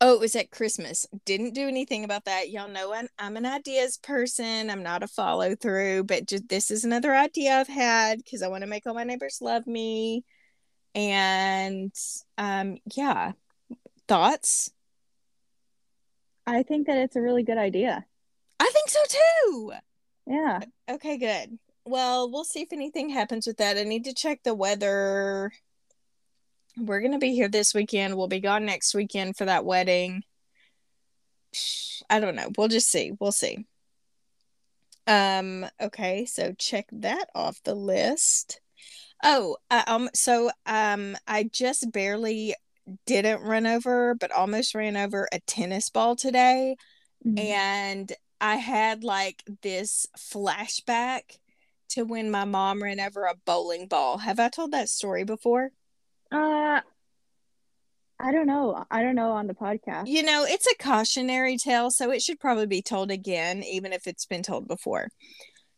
Oh, 0.01 0.15
it 0.15 0.21
was 0.21 0.37
at 0.37 0.51
Christmas. 0.51 1.07
Didn't 1.25 1.55
do 1.55 1.69
anything 1.69 2.05
about 2.05 2.27
that. 2.27 2.51
Y'all 2.51 2.69
know 2.69 2.93
I'm, 2.93 3.09
I'm 3.19 3.37
an 3.37 3.47
ideas 3.47 3.97
person. 3.97 4.69
I'm 4.69 4.83
not 4.83 5.03
a 5.03 5.09
follow 5.09 5.55
through, 5.55 6.05
but 6.05 6.27
just 6.27 6.49
this 6.49 6.71
is 6.71 6.85
another 6.85 7.15
idea 7.15 7.59
I've 7.59 7.69
had 7.69 8.19
because 8.19 8.43
I 8.43 8.49
want 8.49 8.63
to 8.63 8.69
make 8.69 8.87
all 8.87 8.95
my 8.95 9.05
neighbors 9.05 9.39
love 9.41 9.67
me. 9.67 10.25
And 10.95 11.95
um, 12.37 12.77
yeah, 12.95 13.33
thoughts? 14.07 14.71
I 16.47 16.63
think 16.63 16.87
that 16.87 16.99
it's 16.99 17.17
a 17.17 17.23
really 17.23 17.43
good 17.43 17.59
idea. 17.59 18.05
I 18.61 18.71
think 18.73 18.91
so 18.91 19.01
too. 19.09 19.73
Yeah. 20.27 20.61
Okay, 20.91 21.17
good. 21.17 21.59
Well, 21.87 22.31
we'll 22.31 22.45
see 22.45 22.61
if 22.61 22.73
anything 22.73 23.09
happens 23.09 23.47
with 23.47 23.59
that. 23.59 23.79
I 23.79 23.85
need 23.85 24.05
to 24.05 24.15
check 24.15 24.43
the 24.43 24.55
weather. 24.55 25.53
We're 26.79 27.01
going 27.01 27.13
to 27.13 27.19
be 27.19 27.35
here 27.35 27.49
this 27.49 27.75
weekend. 27.75 28.17
We'll 28.17 28.29
be 28.29 28.41
gone 28.41 28.67
next 28.67 28.95
weekend 28.95 29.37
for 29.37 29.47
that 29.47 29.65
wedding. 29.65 30.23
I 32.11 32.21
don't 32.21 32.37
know. 32.37 32.51
We'll 32.57 32.69
just 32.69 32.91
see. 32.91 33.13
We'll 33.19 33.33
see. 33.33 33.67
Um 35.07 35.65
okay, 35.81 36.27
so 36.27 36.53
check 36.59 36.87
that 36.91 37.27
off 37.35 37.63
the 37.63 37.75
list. 37.77 38.61
Oh, 39.23 39.57
uh, 39.71 39.85
um 39.87 40.11
so 40.15 40.51
um 40.67 41.17
I 41.29 41.45
just 41.45 41.93
barely 41.93 42.57
didn't 43.07 43.43
run 43.43 43.67
over 43.67 44.15
but 44.15 44.33
almost 44.33 44.75
ran 44.75 44.97
over 44.97 45.29
a 45.33 45.41
tennis 45.41 45.91
ball 45.91 46.17
today 46.17 46.77
Mhm. 47.25 47.39
and 47.39 48.13
I 48.41 48.57
had 48.57 49.05
like 49.05 49.45
this 49.63 50.07
flashback 50.19 51.39
to 51.91 52.03
when 52.05 52.31
my 52.31 52.45
mom 52.45 52.83
ran 52.83 53.01
over 53.01 53.25
a 53.27 53.35
bowling 53.45 53.87
ball. 53.87 54.19
Have 54.19 54.41
I 54.41 54.49
told 54.49 54.73
that 54.73 54.89
story 54.89 55.25
before? 55.25 55.71
Uh, 56.33 56.81
I 58.19 58.33
don't 58.33 58.47
know. 58.47 58.85
I 58.91 59.03
don't 59.03 59.15
know 59.15 59.33
on 59.33 59.47
the 59.47 59.55
podcast. 59.55 60.07
You 60.07 60.23
know, 60.23 60.45
it's 60.49 60.67
a 60.67 60.83
cautionary 60.83 61.57
tale, 61.57 61.91
so 61.91 62.11
it 62.11 62.23
should 62.23 62.41
probably 62.41 62.67
be 62.67 62.83
told 62.83 63.11
again, 63.11 63.63
even 63.63 63.93
if 63.93 64.07
it's 64.07 64.27
been 64.27 64.43
told 64.43 64.67
before. 64.67 65.09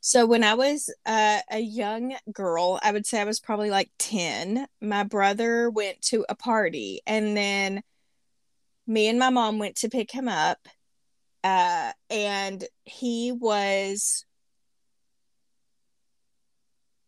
So, 0.01 0.25
when 0.27 0.45
I 0.45 0.55
was 0.55 0.93
uh, 1.05 1.41
a 1.51 1.59
young 1.59 2.17
girl, 2.33 2.79
I 2.83 2.93
would 2.93 3.07
say 3.07 3.21
I 3.21 3.25
was 3.25 3.41
probably 3.41 3.71
like 3.71 3.91
10, 3.99 4.67
my 4.81 5.03
brother 5.03 5.69
went 5.71 6.01
to 6.03 6.25
a 6.29 6.37
party, 6.37 7.01
and 7.07 7.37
then 7.37 7.83
me 8.87 9.09
and 9.09 9.19
my 9.19 9.31
mom 9.31 9.59
went 9.59 9.77
to 9.77 9.89
pick 9.89 10.11
him 10.11 10.29
up. 10.29 10.59
Uh, 11.43 11.93
and 12.11 12.65
he 12.85 13.33
was. 13.33 14.25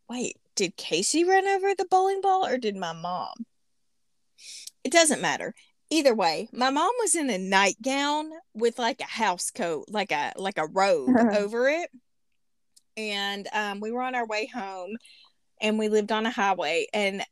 Wait, 0.09 0.37
did 0.61 0.77
Casey 0.77 1.25
run 1.25 1.49
over 1.49 1.75
the 1.75 1.87
bowling 1.87 2.21
ball 2.21 2.45
or 2.45 2.59
did 2.59 2.77
my 2.77 2.93
mom? 2.93 3.47
It 4.85 4.93
doesn't 4.93 5.23
matter. 5.23 5.55
Either 5.89 6.15
way, 6.15 6.51
my 6.53 6.69
mom 6.69 6.91
was 6.99 7.15
in 7.15 7.31
a 7.31 7.39
nightgown 7.39 8.31
with 8.53 8.79
like 8.79 9.01
a 9.01 9.05
house 9.05 9.51
coat, 9.51 9.87
like 9.89 10.13
a 10.13 10.35
like 10.37 10.59
a 10.59 10.67
robe 10.67 11.17
over 11.35 11.71
it. 11.71 11.89
And 12.99 13.49
um, 13.55 13.81
we 13.81 13.91
were 13.91 14.03
on 14.03 14.15
our 14.15 14.27
way 14.27 14.51
home 14.53 14.99
and 15.63 15.79
we 15.79 15.89
lived 15.89 16.13
on 16.13 16.27
a 16.27 16.31
highway 16.31 16.89
and 16.93 17.25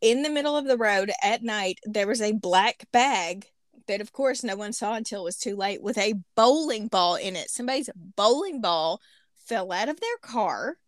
in 0.00 0.22
the 0.22 0.30
middle 0.30 0.56
of 0.56 0.64
the 0.64 0.78
road 0.78 1.12
at 1.22 1.42
night 1.42 1.78
there 1.84 2.06
was 2.06 2.22
a 2.22 2.32
black 2.32 2.86
bag 2.90 3.44
that 3.86 4.00
of 4.00 4.12
course 4.12 4.42
no 4.42 4.56
one 4.56 4.72
saw 4.72 4.94
until 4.94 5.20
it 5.20 5.24
was 5.24 5.36
too 5.36 5.56
late 5.56 5.82
with 5.82 5.98
a 5.98 6.14
bowling 6.36 6.88
ball 6.88 7.16
in 7.16 7.36
it. 7.36 7.50
Somebody's 7.50 7.90
bowling 7.94 8.62
ball 8.62 9.02
fell 9.44 9.72
out 9.72 9.90
of 9.90 10.00
their 10.00 10.16
car 10.22 10.78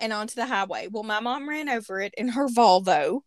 and 0.00 0.12
onto 0.12 0.34
the 0.34 0.46
highway. 0.46 0.88
Well, 0.90 1.02
my 1.02 1.20
mom 1.20 1.48
ran 1.48 1.68
over 1.68 2.00
it 2.00 2.14
in 2.16 2.28
her 2.28 2.48
Volvo 2.48 3.20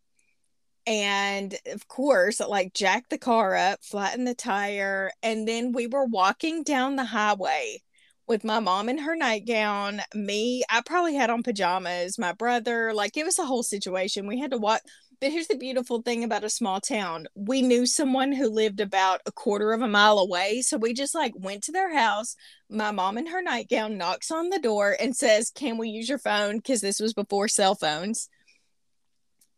and 0.85 1.55
of 1.67 1.87
course 1.87 2.41
like 2.41 2.73
jacked 2.73 3.09
the 3.09 3.17
car 3.17 3.55
up 3.55 3.79
flattened 3.81 4.27
the 4.27 4.35
tire 4.35 5.09
and 5.21 5.47
then 5.47 5.71
we 5.71 5.87
were 5.87 6.03
walking 6.03 6.61
down 6.61 6.97
the 6.97 7.05
highway 7.05 7.81
with 8.27 8.43
my 8.43 8.59
mom 8.59 8.89
in 8.89 8.97
her 8.99 9.15
nightgown, 9.15 10.01
me, 10.15 10.63
I 10.69 10.81
probably 10.85 11.15
had 11.15 11.29
on 11.29 11.43
pajamas, 11.43 12.17
my 12.17 12.31
brother, 12.31 12.93
like 12.93 13.17
it 13.17 13.25
was 13.25 13.39
a 13.39 13.45
whole 13.45 13.63
situation. 13.63 14.27
We 14.27 14.39
had 14.39 14.51
to 14.51 14.57
watch. 14.57 14.81
But 15.23 15.31
here's 15.31 15.47
the 15.47 15.55
beautiful 15.55 16.01
thing 16.01 16.25
about 16.25 16.43
a 16.43 16.49
small 16.49 16.81
town. 16.81 17.27
We 17.33 17.61
knew 17.61 17.85
someone 17.85 18.33
who 18.33 18.49
lived 18.49 18.81
about 18.81 19.21
a 19.25 19.31
quarter 19.31 19.71
of 19.71 19.81
a 19.81 19.87
mile 19.87 20.19
away. 20.19 20.61
So 20.61 20.75
we 20.75 20.93
just 20.93 21.15
like 21.15 21.31
went 21.33 21.63
to 21.63 21.71
their 21.71 21.95
house. 21.95 22.35
My 22.69 22.91
mom 22.91 23.17
in 23.17 23.27
her 23.27 23.41
nightgown 23.41 23.97
knocks 23.97 24.31
on 24.31 24.49
the 24.49 24.59
door 24.59 24.97
and 24.99 25.15
says, 25.15 25.49
Can 25.49 25.77
we 25.77 25.87
use 25.87 26.09
your 26.09 26.17
phone? 26.17 26.57
Because 26.57 26.81
this 26.81 26.99
was 26.99 27.13
before 27.13 27.47
cell 27.47 27.73
phones 27.73 28.27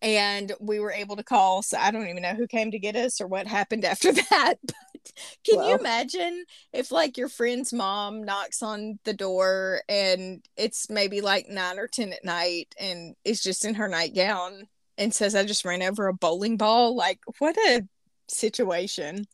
and 0.03 0.53
we 0.59 0.79
were 0.79 0.91
able 0.91 1.15
to 1.15 1.23
call. 1.23 1.63
So 1.63 1.79
I 1.79 1.89
don't 1.89 2.09
even 2.09 2.21
know 2.21 2.35
who 2.35 2.45
came 2.45 2.69
to 2.69 2.77
get 2.77 2.95
us 2.95 3.19
or 3.19 3.25
what 3.25 3.47
happened 3.47 3.85
after 3.85 4.11
that. 4.29 4.57
But 4.63 5.13
can 5.43 5.55
well, 5.57 5.69
you 5.69 5.77
imagine 5.77 6.45
if 6.73 6.91
like 6.91 7.17
your 7.17 7.27
friend's 7.27 7.73
mom 7.73 8.23
knocks 8.23 8.61
on 8.61 8.99
the 9.03 9.15
door 9.15 9.81
and 9.89 10.45
it's 10.57 10.91
maybe 10.91 11.21
like 11.21 11.49
nine 11.49 11.79
or 11.79 11.87
ten 11.87 12.13
at 12.13 12.23
night 12.23 12.75
and 12.79 13.15
is 13.25 13.41
just 13.41 13.65
in 13.65 13.73
her 13.73 13.87
nightgown 13.87 14.67
and 14.97 15.13
says, 15.13 15.35
I 15.35 15.43
just 15.43 15.65
ran 15.65 15.81
over 15.81 16.07
a 16.07 16.13
bowling 16.13 16.57
ball? 16.57 16.95
Like, 16.95 17.19
what 17.39 17.57
a 17.57 17.83
situation. 18.27 19.25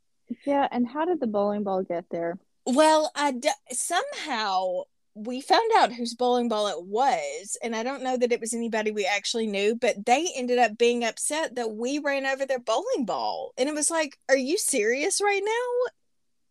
Yeah. 0.45 0.67
And 0.71 0.87
how 0.87 1.05
did 1.05 1.19
the 1.19 1.27
bowling 1.27 1.63
ball 1.63 1.83
get 1.83 2.05
there? 2.09 2.37
Well, 2.65 3.11
I 3.15 3.31
d- 3.31 3.49
somehow 3.71 4.83
we 5.13 5.41
found 5.41 5.69
out 5.77 5.91
whose 5.91 6.13
bowling 6.13 6.47
ball 6.47 6.67
it 6.67 6.85
was 6.85 7.57
and 7.61 7.75
i 7.75 7.83
don't 7.83 8.03
know 8.03 8.15
that 8.15 8.31
it 8.31 8.39
was 8.39 8.53
anybody 8.53 8.91
we 8.91 9.05
actually 9.05 9.47
knew 9.47 9.75
but 9.75 10.05
they 10.05 10.27
ended 10.35 10.57
up 10.57 10.77
being 10.77 11.03
upset 11.03 11.55
that 11.55 11.71
we 11.71 11.99
ran 11.99 12.25
over 12.25 12.45
their 12.45 12.59
bowling 12.59 13.05
ball 13.05 13.51
and 13.57 13.67
it 13.67 13.75
was 13.75 13.91
like 13.91 14.17
are 14.29 14.37
you 14.37 14.57
serious 14.57 15.19
right 15.21 15.41
now 15.43 15.91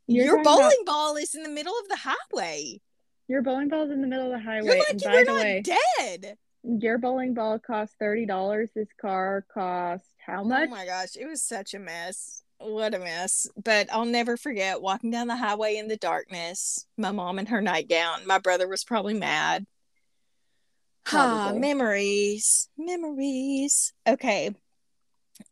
You're 0.07 0.27
your 0.27 0.45
bowling 0.45 0.77
about... 0.83 0.93
ball 0.93 1.17
is 1.17 1.35
in 1.35 1.43
the 1.43 1.49
middle 1.49 1.73
of 1.81 1.89
the 1.89 1.97
highway 1.97 2.81
your 3.29 3.43
bowling 3.43 3.69
ball 3.69 3.85
is 3.85 3.91
in 3.91 4.03
the 4.03 4.07
middle 4.07 4.27
of 4.27 4.33
the 4.33 4.45
highway 4.45 4.67
You're 4.67 4.79
like, 4.79 4.91
and 4.91 5.03
by 5.03 5.25
the 5.25 5.35
way 5.35 5.63
dead 5.63 6.37
your 6.63 6.99
bowling 6.99 7.35
ball 7.35 7.59
cost 7.59 7.95
$30 8.01 8.69
this 8.75 8.89
car 9.01 9.45
cost 9.53 10.05
how 10.25 10.45
much 10.45 10.69
oh 10.69 10.71
my 10.71 10.85
gosh 10.85 11.17
it 11.19 11.27
was 11.27 11.43
such 11.43 11.73
a 11.75 11.79
mess 11.79 12.43
what 12.61 12.95
a 12.95 12.99
mess. 12.99 13.49
But 13.63 13.89
I'll 13.93 14.05
never 14.05 14.37
forget 14.37 14.83
walking 14.83 15.11
down 15.11 15.29
the 15.29 15.37
highway 15.37 15.77
in 15.77 15.89
the 15.89 15.97
darkness, 15.97 16.87
my 16.97 17.11
mom 17.11 17.39
in 17.39 17.47
her 17.47 17.63
nightgown. 17.63 18.27
My 18.27 18.39
brother 18.39 18.69
was 18.69 18.85
probably 18.85 19.15
mad. 19.15 19.67
Ah, 21.13 21.53
memories. 21.57 22.69
Memories. 22.77 23.93
Okay. 24.07 24.55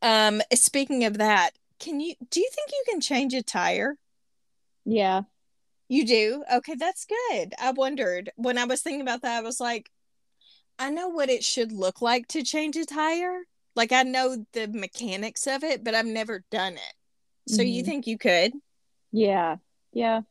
Um, 0.03 0.43
speaking 0.53 1.05
of 1.05 1.19
that, 1.19 1.53
can 1.81 2.01
you 2.01 2.15
do 2.31 2.41
you 2.41 2.51
think 2.55 2.71
you 2.71 2.85
can 2.89 3.01
change 3.01 3.33
a 3.35 3.43
tire? 3.43 3.97
Yeah. 4.85 5.23
You 5.89 6.05
do? 6.05 6.45
Okay, 6.53 6.75
that's 6.75 7.07
good. 7.07 7.55
I 7.59 7.71
wondered 7.71 8.31
when 8.37 8.59
I 8.59 8.67
was 8.67 8.83
thinking 8.83 9.01
about 9.01 9.23
that, 9.23 9.39
I 9.39 9.41
was 9.41 9.59
like, 9.59 9.91
I 10.79 10.91
know 10.91 11.09
what 11.09 11.29
it 11.29 11.45
should 11.45 11.73
look 11.73 12.01
like 12.01 12.29
to 12.29 12.43
change 12.43 12.77
a 12.77 12.85
tire. 12.85 13.43
Like 13.75 13.93
I 13.93 14.03
know 14.03 14.45
the 14.53 14.69
mechanics 14.69 15.47
of 15.47 15.65
it, 15.65 15.85
but 15.85 15.95
I've 15.95 16.07
never 16.07 16.45
done 16.51 16.75
it. 16.75 16.95
So 17.49 17.63
mm-hmm. 17.63 17.69
you 17.69 17.83
think 17.85 18.07
you 18.07 18.19
could? 18.19 18.53
Yeah. 19.13 19.57
Yeah. 19.93 20.23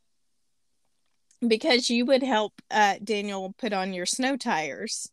Because 1.46 1.90
you 1.90 2.06
would 2.06 2.24
help 2.24 2.62
uh, 2.72 2.96
Daniel 3.04 3.54
put 3.58 3.74
on 3.74 3.94
your 3.94 4.06
snow 4.06 4.38
tires. 4.38 5.10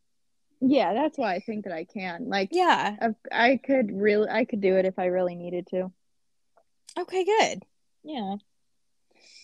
Yeah, 0.61 0.95
that's 0.95 1.19
why 1.19 1.35
I 1.35 1.41
think 1.41 1.65
that 1.65 1.75
I 1.75 1.85
can. 1.85 2.29
Like, 2.29 2.49
yeah, 2.53 2.97
I, 3.01 3.09
I 3.51 3.57
could 3.57 3.91
really, 3.93 4.29
I 4.29 4.45
could 4.45 4.63
do 4.63 4.77
it 4.77 4.87
if 4.87 4.99
I 4.99 5.07
really 5.07 5.35
needed 5.35 5.67
to. 5.69 5.93
Okay, 6.99 7.25
good. 7.25 7.63
Yeah. 8.03 8.37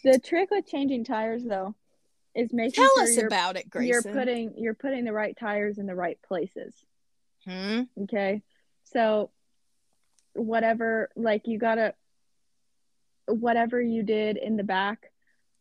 The 0.04 0.18
trick 0.18 0.50
with 0.50 0.66
changing 0.66 1.04
tires, 1.04 1.44
though, 1.44 1.74
is 2.34 2.52
making 2.52 2.84
tell 2.84 2.94
sure 2.94 3.02
us 3.04 3.16
about 3.18 3.56
it, 3.56 3.68
Grayson. 3.68 3.88
You're 3.88 4.14
putting 4.14 4.54
you're 4.56 4.74
putting 4.74 5.04
the 5.04 5.12
right 5.12 5.36
tires 5.38 5.78
in 5.78 5.86
the 5.86 5.94
right 5.94 6.18
places. 6.26 6.74
Hmm. 7.44 7.82
Okay. 8.02 8.42
So, 8.84 9.30
whatever, 10.34 11.10
like 11.16 11.42
you 11.46 11.58
gotta 11.58 11.94
whatever 13.26 13.80
you 13.80 14.02
did 14.02 14.36
in 14.36 14.56
the 14.56 14.64
back 14.64 15.10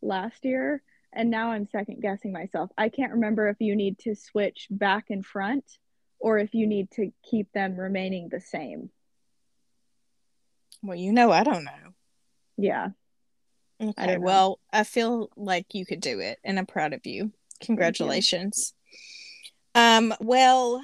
last 0.02 0.44
year 0.44 0.82
and 1.14 1.30
now 1.30 1.52
I'm 1.52 1.68
second 1.68 2.02
guessing 2.02 2.32
myself. 2.32 2.70
I 2.78 2.90
can't 2.90 3.14
remember 3.14 3.50
if 3.50 3.58
you 3.60 3.76
need 3.76 4.00
to 4.00 4.16
switch 4.16 4.68
back 4.70 5.06
and 5.10 5.26
front 5.26 5.66
or 6.20 6.38
if 6.38 6.54
you 6.54 6.68
need 6.68 6.92
to 6.92 7.12
keep 7.24 7.52
them 7.52 7.76
remaining 7.76 8.30
the 8.30 8.42
same. 8.42 8.90
Well, 10.84 10.98
you 10.98 11.12
know, 11.12 11.32
I 11.32 11.44
don't 11.44 11.64
know. 11.64 11.94
Yeah. 12.58 12.90
Okay. 13.82 14.16
I 14.16 14.18
well, 14.18 14.60
I 14.74 14.84
feel 14.84 15.30
like 15.36 15.74
you 15.74 15.86
could 15.86 16.02
do 16.02 16.20
it 16.20 16.40
and 16.44 16.60
I'm 16.60 16.66
proud 16.66 16.94
of 16.94 17.06
you. 17.06 17.32
Congratulations. 17.62 18.74
You. 19.76 19.82
Um, 19.82 20.14
well, 20.20 20.82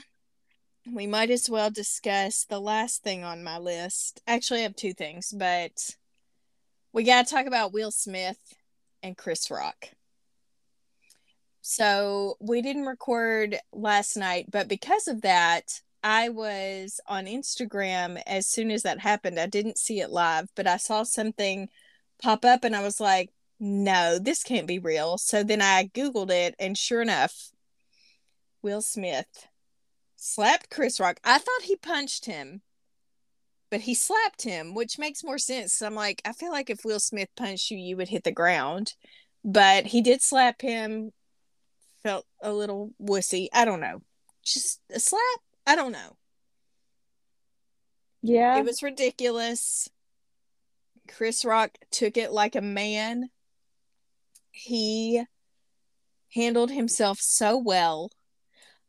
we 0.91 1.07
might 1.07 1.29
as 1.29 1.49
well 1.49 1.69
discuss 1.69 2.45
the 2.45 2.59
last 2.59 3.03
thing 3.03 3.23
on 3.23 3.43
my 3.43 3.57
list. 3.57 4.21
Actually, 4.27 4.61
I 4.61 4.63
have 4.63 4.75
two 4.75 4.93
things, 4.93 5.33
but 5.35 5.95
we 6.93 7.03
got 7.03 7.27
to 7.27 7.33
talk 7.33 7.47
about 7.47 7.73
Will 7.73 7.91
Smith 7.91 8.39
and 9.01 9.17
Chris 9.17 9.49
Rock. 9.49 9.89
So 11.61 12.37
we 12.39 12.61
didn't 12.61 12.85
record 12.85 13.57
last 13.73 14.15
night, 14.15 14.51
but 14.51 14.67
because 14.67 15.07
of 15.07 15.21
that, 15.21 15.81
I 16.03 16.29
was 16.29 16.99
on 17.07 17.25
Instagram 17.25 18.21
as 18.27 18.45
soon 18.45 18.69
as 18.69 18.83
that 18.83 18.99
happened. 18.99 19.39
I 19.39 19.47
didn't 19.47 19.79
see 19.79 19.99
it 19.99 20.11
live, 20.11 20.49
but 20.55 20.67
I 20.67 20.77
saw 20.77 21.01
something 21.01 21.67
pop 22.21 22.45
up 22.45 22.63
and 22.63 22.75
I 22.75 22.81
was 22.81 22.99
like, 22.99 23.29
no, 23.59 24.19
this 24.19 24.43
can't 24.43 24.67
be 24.67 24.79
real. 24.79 25.17
So 25.17 25.43
then 25.43 25.61
I 25.61 25.85
Googled 25.93 26.31
it, 26.31 26.55
and 26.59 26.77
sure 26.77 27.01
enough, 27.01 27.51
Will 28.61 28.81
Smith 28.81 29.47
slapped 30.15 30.69
Chris 30.69 30.99
Rock. 30.99 31.19
I 31.23 31.37
thought 31.37 31.61
he 31.63 31.75
punched 31.75 32.25
him, 32.25 32.61
but 33.69 33.81
he 33.81 33.93
slapped 33.93 34.41
him, 34.41 34.73
which 34.73 34.99
makes 34.99 35.23
more 35.23 35.37
sense. 35.37 35.81
I'm 35.81 35.95
like, 35.95 36.21
I 36.25 36.33
feel 36.33 36.51
like 36.51 36.69
if 36.69 36.83
Will 36.83 36.99
Smith 36.99 37.29
punched 37.37 37.71
you, 37.71 37.77
you 37.77 37.95
would 37.97 38.09
hit 38.09 38.23
the 38.23 38.31
ground. 38.31 38.93
But 39.43 39.85
he 39.85 40.01
did 40.01 40.21
slap 40.21 40.61
him, 40.61 41.11
felt 42.03 42.25
a 42.41 42.51
little 42.51 42.91
wussy. 43.01 43.47
I 43.53 43.63
don't 43.63 43.79
know. 43.79 44.01
Just 44.43 44.81
a 44.91 44.99
slap? 44.99 45.21
I 45.67 45.75
don't 45.75 45.91
know. 45.91 46.17
Yeah. 48.21 48.57
It 48.57 48.65
was 48.65 48.83
ridiculous. 48.83 49.87
Chris 51.07 51.45
Rock 51.45 51.77
took 51.91 52.17
it 52.17 52.31
like 52.31 52.55
a 52.55 52.61
man. 52.61 53.29
He 54.51 55.23
handled 56.33 56.71
himself 56.71 57.19
so 57.19 57.57
well. 57.57 58.11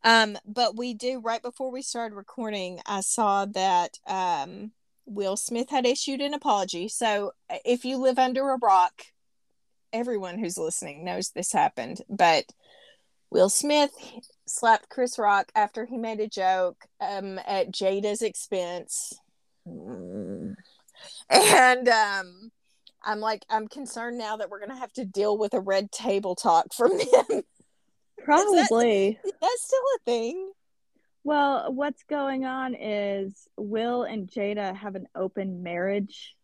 Um, 0.03 0.37
but 0.45 0.77
we 0.77 0.93
do 0.93 1.19
right 1.19 1.41
before 1.41 1.71
we 1.71 1.81
started 1.81 2.15
recording, 2.15 2.79
I 2.85 3.01
saw 3.01 3.45
that 3.45 3.97
um 4.07 4.71
Will 5.05 5.37
Smith 5.37 5.69
had 5.69 5.85
issued 5.85 6.21
an 6.21 6.33
apology. 6.33 6.89
So 6.89 7.31
uh, 7.49 7.57
if 7.65 7.85
you 7.85 7.97
live 7.97 8.19
under 8.19 8.49
a 8.49 8.57
rock, 8.61 9.05
everyone 9.93 10.37
who's 10.37 10.57
listening 10.57 11.05
knows 11.05 11.29
this 11.29 11.53
happened. 11.53 12.01
But 12.09 12.45
Will 13.31 13.49
Smith 13.49 13.91
slapped 14.45 14.89
Chris 14.89 15.17
Rock 15.17 15.51
after 15.55 15.85
he 15.85 15.97
made 15.97 16.19
a 16.19 16.27
joke 16.27 16.85
um, 16.99 17.39
at 17.39 17.71
Jada's 17.71 18.21
expense. 18.21 19.13
And 21.57 21.89
um, 21.89 22.51
I'm 23.03 23.19
like, 23.19 23.45
I'm 23.49 23.67
concerned 23.67 24.17
now 24.17 24.37
that 24.37 24.49
we're 24.49 24.59
going 24.59 24.71
to 24.71 24.77
have 24.77 24.93
to 24.93 25.05
deal 25.05 25.37
with 25.37 25.53
a 25.53 25.59
red 25.59 25.91
table 25.91 26.35
talk 26.35 26.73
from 26.73 26.91
him. 26.99 27.43
Probably. 28.23 29.19
That, 29.23 29.33
that's 29.41 29.63
still 29.63 29.79
a 29.95 29.99
thing. 30.05 30.51
Well, 31.23 31.73
what's 31.73 32.03
going 32.03 32.45
on 32.45 32.73
is 32.73 33.47
Will 33.57 34.03
and 34.03 34.29
Jada 34.29 34.75
have 34.75 34.95
an 34.95 35.07
open 35.13 35.63
marriage. 35.63 36.35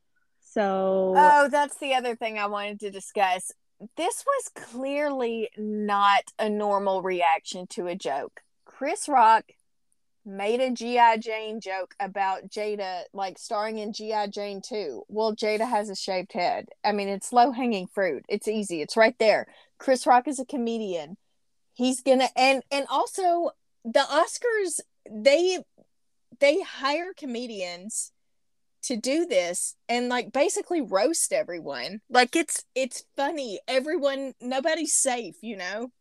So 0.41 1.13
Oh, 1.15 1.47
that's 1.49 1.77
the 1.77 1.95
other 1.95 2.15
thing 2.15 2.37
I 2.37 2.47
wanted 2.47 2.81
to 2.81 2.91
discuss. 2.91 3.51
This 3.97 4.23
was 4.25 4.51
clearly 4.53 5.49
not 5.57 6.23
a 6.37 6.49
normal 6.49 7.01
reaction 7.01 7.67
to 7.67 7.87
a 7.87 7.95
joke. 7.95 8.41
Chris 8.65 9.07
Rock 9.07 9.45
made 10.25 10.61
a 10.61 10.71
G.I. 10.71 11.17
Jane 11.17 11.59
joke 11.59 11.95
about 11.99 12.49
Jada, 12.49 13.01
like 13.13 13.37
starring 13.37 13.77
in 13.77 13.93
G.I. 13.93 14.27
Jane 14.27 14.61
2. 14.61 15.03
Well, 15.07 15.35
Jada 15.35 15.67
has 15.69 15.89
a 15.89 15.95
shaved 15.95 16.33
head. 16.33 16.69
I 16.83 16.91
mean, 16.91 17.09
it's 17.09 17.33
low 17.33 17.51
hanging 17.51 17.87
fruit. 17.87 18.25
It's 18.29 18.47
easy. 18.47 18.81
It's 18.81 18.97
right 18.97 19.17
there. 19.19 19.47
Chris 19.77 20.07
Rock 20.07 20.27
is 20.27 20.39
a 20.39 20.45
comedian. 20.45 21.17
He's 21.73 22.01
gonna 22.01 22.29
and 22.35 22.61
and 22.71 22.85
also 22.89 23.51
the 23.83 24.01
Oscars 24.01 24.79
they 25.11 25.59
they 26.39 26.61
hire 26.61 27.13
comedians 27.17 28.11
to 28.83 28.95
do 28.97 29.25
this 29.25 29.75
and 29.89 30.09
like 30.09 30.31
basically 30.31 30.81
roast 30.81 31.33
everyone. 31.33 32.01
Like 32.09 32.35
it's 32.35 32.63
it's 32.75 33.03
funny. 33.15 33.59
Everyone 33.67 34.33
nobody's 34.39 34.93
safe, 34.93 35.35
you 35.41 35.57
know? 35.57 35.91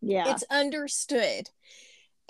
Yeah. 0.00 0.32
It's 0.32 0.44
understood. 0.50 1.50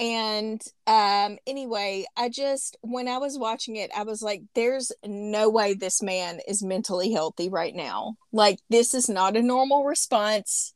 And 0.03 0.61
um 0.88 1.38
anyway, 1.47 2.05
I 2.17 2.29
just 2.29 2.77
when 2.81 3.07
I 3.07 3.19
was 3.19 3.38
watching 3.38 3.77
it, 3.77 3.93
I 3.97 4.03
was 4.03 4.21
like 4.21 4.43
there's 4.57 4.91
no 5.07 5.49
way 5.49 5.75
this 5.75 6.03
man 6.03 6.41
is 6.49 6.61
mentally 6.61 7.12
healthy 7.12 7.49
right 7.49 7.75
now. 7.75 8.17
Like 8.33 8.59
this 8.69 8.95
is 8.95 9.09
not 9.09 9.37
a 9.37 9.43
normal 9.43 9.85
response 9.85 10.75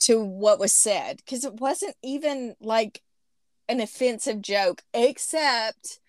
to 0.00 0.18
what 0.18 0.58
was 0.58 0.72
said 0.72 1.18
because 1.18 1.44
it 1.44 1.60
wasn't 1.60 1.94
even 2.02 2.56
like 2.60 3.02
an 3.68 3.80
offensive 3.80 4.42
joke, 4.42 4.82
except 4.92 6.00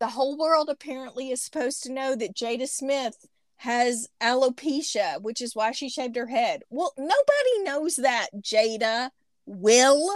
the 0.00 0.08
whole 0.08 0.38
world 0.38 0.70
apparently 0.70 1.30
is 1.30 1.42
supposed 1.42 1.82
to 1.82 1.92
know 1.92 2.16
that 2.16 2.34
Jada 2.34 2.66
Smith 2.66 3.26
has 3.56 4.08
alopecia, 4.22 5.20
which 5.20 5.42
is 5.42 5.54
why 5.54 5.72
she 5.72 5.90
shaved 5.90 6.16
her 6.16 6.28
head. 6.28 6.62
Well, 6.70 6.94
nobody 6.96 7.62
knows 7.64 7.96
that, 7.96 8.28
Jada. 8.40 9.10
Will. 9.44 10.08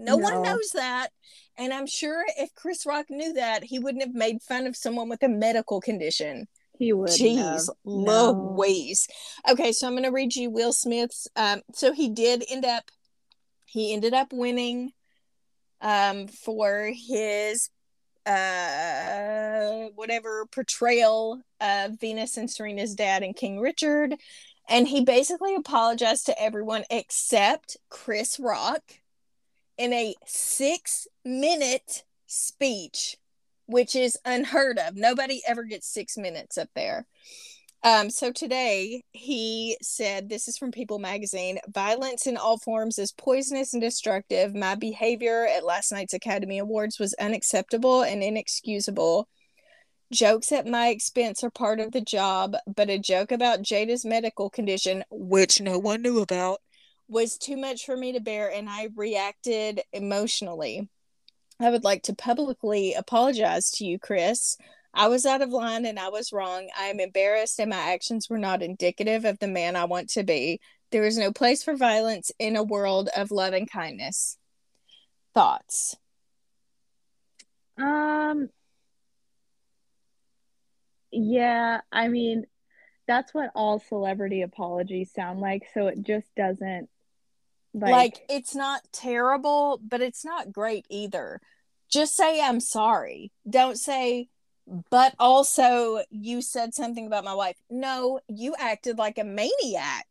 No, 0.00 0.16
no, 0.16 0.24
one 0.24 0.42
knows 0.42 0.70
that. 0.74 1.08
And 1.58 1.72
I'm 1.72 1.86
sure 1.86 2.24
if 2.38 2.54
Chris 2.54 2.86
Rock 2.86 3.06
knew 3.10 3.34
that, 3.34 3.64
he 3.64 3.78
wouldn't 3.78 4.02
have 4.02 4.14
made 4.14 4.42
fun 4.42 4.66
of 4.66 4.76
someone 4.76 5.08
with 5.08 5.22
a 5.22 5.28
medical 5.28 5.80
condition. 5.80 6.48
He 6.78 6.94
would. 6.94 7.10
Jeez, 7.10 7.68
Louise. 7.84 9.06
No. 9.46 9.52
Okay, 9.52 9.72
so 9.72 9.86
I'm 9.86 9.92
going 9.92 10.04
to 10.04 10.10
read 10.10 10.34
you 10.34 10.48
Will 10.50 10.72
Smith's. 10.72 11.28
Um, 11.36 11.60
so 11.74 11.92
he 11.92 12.08
did 12.08 12.42
end 12.48 12.64
up, 12.64 12.90
he 13.66 13.92
ended 13.92 14.14
up 14.14 14.32
winning 14.32 14.92
um, 15.82 16.28
for 16.28 16.90
his 16.94 17.70
uh 18.26 19.88
whatever 19.94 20.44
portrayal 20.52 21.40
of 21.58 21.98
Venus 21.98 22.36
and 22.36 22.50
Serena's 22.50 22.94
dad 22.94 23.22
and 23.22 23.34
King 23.34 23.60
Richard 23.60 24.14
and 24.68 24.86
he 24.86 25.02
basically 25.02 25.54
apologized 25.54 26.26
to 26.26 26.40
everyone 26.40 26.84
except 26.90 27.78
Chris 27.88 28.38
Rock 28.38 28.82
in 29.80 29.94
a 29.94 30.14
6 30.26 31.08
minute 31.24 32.04
speech 32.26 33.16
which 33.66 33.96
is 33.96 34.18
unheard 34.24 34.78
of 34.78 34.94
nobody 34.94 35.40
ever 35.48 35.64
gets 35.64 35.92
6 35.92 36.18
minutes 36.18 36.58
up 36.58 36.68
there 36.74 37.06
um, 37.82 38.10
so 38.10 38.30
today 38.30 39.04
he 39.12 39.78
said, 39.80 40.28
this 40.28 40.48
is 40.48 40.58
from 40.58 40.70
People 40.70 40.98
magazine 40.98 41.58
violence 41.66 42.26
in 42.26 42.36
all 42.36 42.58
forms 42.58 42.98
is 42.98 43.10
poisonous 43.10 43.72
and 43.72 43.80
destructive. 43.80 44.54
My 44.54 44.74
behavior 44.74 45.46
at 45.46 45.64
last 45.64 45.90
night's 45.90 46.12
Academy 46.12 46.58
Awards 46.58 46.98
was 46.98 47.14
unacceptable 47.14 48.02
and 48.02 48.22
inexcusable. 48.22 49.28
Jokes 50.12 50.52
at 50.52 50.66
my 50.66 50.88
expense 50.88 51.42
are 51.42 51.50
part 51.50 51.80
of 51.80 51.92
the 51.92 52.02
job, 52.02 52.54
but 52.66 52.90
a 52.90 52.98
joke 52.98 53.32
about 53.32 53.62
Jada's 53.62 54.04
medical 54.04 54.50
condition, 54.50 55.02
which 55.10 55.60
no 55.60 55.78
one 55.78 56.02
knew 56.02 56.18
about, 56.18 56.60
was 57.10 57.36
too 57.36 57.56
much 57.56 57.84
for 57.84 57.96
me 57.96 58.12
to 58.12 58.20
bear, 58.20 58.50
and 58.50 58.68
I 58.68 58.88
reacted 58.94 59.82
emotionally. 59.92 60.88
I 61.60 61.70
would 61.70 61.84
like 61.84 62.02
to 62.04 62.14
publicly 62.14 62.94
apologize 62.94 63.70
to 63.72 63.84
you, 63.84 63.98
Chris. 63.98 64.56
I 64.94 65.08
was 65.08 65.26
out 65.26 65.42
of 65.42 65.50
line 65.50 65.86
and 65.86 65.98
I 65.98 66.08
was 66.08 66.32
wrong. 66.32 66.68
I 66.78 66.86
am 66.86 67.00
embarrassed 67.00 67.60
and 67.60 67.70
my 67.70 67.92
actions 67.92 68.28
were 68.28 68.38
not 68.38 68.62
indicative 68.62 69.24
of 69.24 69.38
the 69.38 69.46
man 69.46 69.76
I 69.76 69.84
want 69.84 70.08
to 70.10 70.24
be. 70.24 70.60
There 70.90 71.04
is 71.04 71.18
no 71.18 71.32
place 71.32 71.62
for 71.62 71.76
violence 71.76 72.32
in 72.38 72.56
a 72.56 72.64
world 72.64 73.08
of 73.16 73.30
love 73.30 73.52
and 73.52 73.70
kindness. 73.70 74.36
Thoughts? 75.34 75.96
Um 77.78 78.48
Yeah, 81.12 81.82
I 81.92 82.08
mean 82.08 82.46
that's 83.06 83.34
what 83.34 83.50
all 83.54 83.80
celebrity 83.80 84.42
apologies 84.42 85.12
sound 85.12 85.40
like, 85.40 85.68
so 85.74 85.88
it 85.88 86.02
just 86.02 86.34
doesn't 86.36 86.88
like, 87.74 87.92
like 87.92 88.20
it's 88.28 88.54
not 88.54 88.82
terrible, 88.92 89.80
but 89.86 90.00
it's 90.00 90.24
not 90.24 90.52
great 90.52 90.86
either. 90.88 91.40
Just 91.90 92.16
say 92.16 92.40
I'm 92.40 92.60
sorry. 92.60 93.32
Don't 93.48 93.78
say 93.78 94.28
but 94.90 95.14
also 95.18 96.02
you 96.10 96.42
said 96.42 96.74
something 96.74 97.06
about 97.06 97.24
my 97.24 97.34
wife. 97.34 97.56
No, 97.68 98.20
you 98.28 98.54
acted 98.58 98.98
like 98.98 99.18
a 99.18 99.24
maniac. 99.24 100.06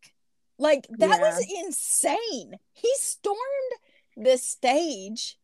Like 0.57 0.85
that 0.97 1.19
yeah. 1.19 1.19
was 1.19 1.45
insane. 1.63 2.55
He 2.73 2.91
stormed 2.97 3.37
the 4.17 4.37
stage 4.37 5.37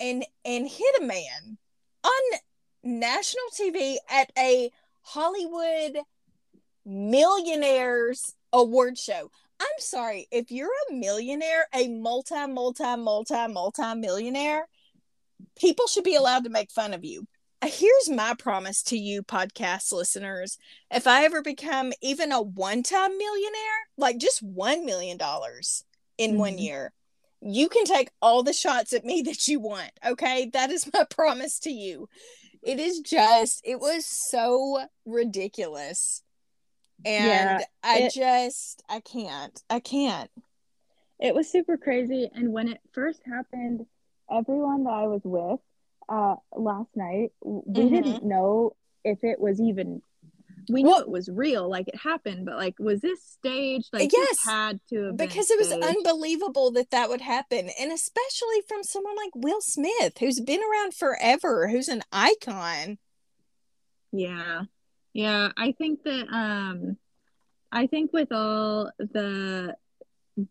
and 0.00 0.24
and 0.44 0.68
hit 0.68 1.00
a 1.00 1.04
man 1.04 1.58
on 2.02 2.38
national 2.82 3.44
TV 3.58 3.96
at 4.10 4.32
a 4.36 4.70
Hollywood 5.02 5.98
millionaires 6.84 8.34
award 8.52 8.98
show. 8.98 9.30
I'm 9.62 9.78
sorry, 9.78 10.26
if 10.32 10.50
you're 10.50 10.68
a 10.90 10.94
millionaire, 10.94 11.68
a 11.72 11.88
multi 11.88 12.46
multi 12.48 12.96
multi 12.96 13.46
multi 13.46 13.94
millionaire, 13.94 14.66
people 15.56 15.86
should 15.86 16.02
be 16.02 16.16
allowed 16.16 16.44
to 16.44 16.50
make 16.50 16.72
fun 16.72 16.92
of 16.92 17.04
you. 17.04 17.28
Here's 17.64 18.10
my 18.10 18.34
promise 18.36 18.82
to 18.84 18.98
you 18.98 19.22
podcast 19.22 19.92
listeners. 19.92 20.58
If 20.90 21.06
i 21.06 21.24
ever 21.24 21.42
become 21.42 21.92
even 22.02 22.32
a 22.32 22.42
one-time 22.42 23.16
millionaire 23.16 23.80
like 23.96 24.18
just 24.18 24.42
one 24.42 24.84
million 24.84 25.16
dollars 25.16 25.84
in 26.18 26.32
mm-hmm. 26.32 26.40
one 26.40 26.58
year 26.58 26.92
you 27.40 27.68
can 27.68 27.84
take 27.84 28.10
all 28.20 28.42
the 28.42 28.52
shots 28.52 28.92
at 28.92 29.04
me 29.04 29.22
that 29.26 29.46
you 29.48 29.60
want 29.60 29.90
okay? 30.04 30.50
That 30.52 30.70
is 30.70 30.90
my 30.92 31.04
promise 31.10 31.60
to 31.60 31.70
you. 31.70 32.08
It 32.62 32.78
is 32.80 33.00
just 33.00 33.60
it 33.64 33.78
was 33.80 34.06
so 34.06 34.86
ridiculous 35.04 36.22
and 37.04 37.26
yeah, 37.26 37.60
i 37.82 37.98
it, 37.98 38.12
just 38.12 38.82
i 38.88 39.00
can't 39.00 39.62
i 39.70 39.80
can't 39.80 40.30
it 41.18 41.34
was 41.34 41.50
super 41.50 41.76
crazy 41.76 42.28
and 42.34 42.52
when 42.52 42.68
it 42.68 42.80
first 42.92 43.20
happened 43.26 43.86
everyone 44.30 44.84
that 44.84 44.90
i 44.90 45.06
was 45.06 45.22
with 45.24 45.60
uh 46.08 46.36
last 46.56 46.90
night 46.94 47.30
we 47.42 47.60
mm-hmm. 47.82 47.94
didn't 47.94 48.24
know 48.24 48.74
if 49.04 49.22
it 49.22 49.40
was 49.40 49.60
even 49.60 50.02
we 50.68 50.82
knew 50.82 50.98
it 50.98 51.08
was 51.08 51.28
real 51.28 51.68
like 51.68 51.88
it 51.88 51.96
happened 51.96 52.46
but 52.46 52.56
like 52.56 52.74
was 52.78 53.00
this 53.00 53.22
staged 53.22 53.88
like 53.92 54.12
yes 54.12 54.44
had 54.44 54.80
to 54.88 55.12
because 55.14 55.50
it 55.50 55.58
was 55.58 55.68
staged. 55.68 55.84
unbelievable 55.84 56.70
that 56.70 56.90
that 56.90 57.08
would 57.08 57.20
happen 57.20 57.70
and 57.80 57.90
especially 57.90 58.60
from 58.66 58.82
someone 58.82 59.16
like 59.16 59.32
will 59.34 59.60
smith 59.60 60.18
who's 60.18 60.40
been 60.40 60.60
around 60.60 60.94
forever 60.94 61.68
who's 61.68 61.88
an 61.88 62.02
icon 62.12 62.98
yeah 64.12 64.62
yeah 65.12 65.50
i 65.56 65.72
think 65.72 66.02
that 66.04 66.26
um 66.32 66.96
i 67.70 67.86
think 67.86 68.12
with 68.12 68.32
all 68.32 68.90
the 68.98 69.74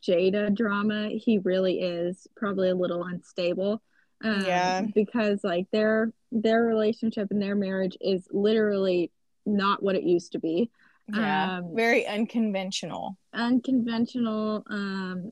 jada 0.01 0.53
drama 0.53 1.09
he 1.09 1.39
really 1.39 1.79
is 1.79 2.27
probably 2.35 2.69
a 2.69 2.75
little 2.75 3.03
unstable 3.03 3.81
um, 4.23 4.45
yeah. 4.45 4.81
Because 4.93 5.43
like 5.43 5.67
their 5.71 6.11
their 6.31 6.63
relationship 6.63 7.29
and 7.31 7.41
their 7.41 7.55
marriage 7.55 7.97
is 7.99 8.27
literally 8.31 9.11
not 9.45 9.81
what 9.81 9.95
it 9.95 10.03
used 10.03 10.33
to 10.33 10.39
be. 10.39 10.69
Yeah. 11.07 11.57
Um, 11.57 11.75
very 11.75 12.05
unconventional. 12.05 13.17
Unconventional. 13.33 14.63
Um, 14.69 15.31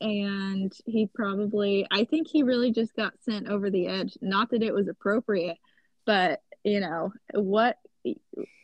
and 0.00 0.72
he 0.84 1.08
probably, 1.14 1.86
I 1.90 2.04
think 2.04 2.28
he 2.28 2.42
really 2.42 2.72
just 2.72 2.94
got 2.94 3.14
sent 3.22 3.48
over 3.48 3.70
the 3.70 3.86
edge. 3.86 4.18
Not 4.20 4.50
that 4.50 4.62
it 4.62 4.74
was 4.74 4.88
appropriate, 4.88 5.56
but 6.04 6.42
you 6.62 6.80
know 6.80 7.12
what 7.32 7.78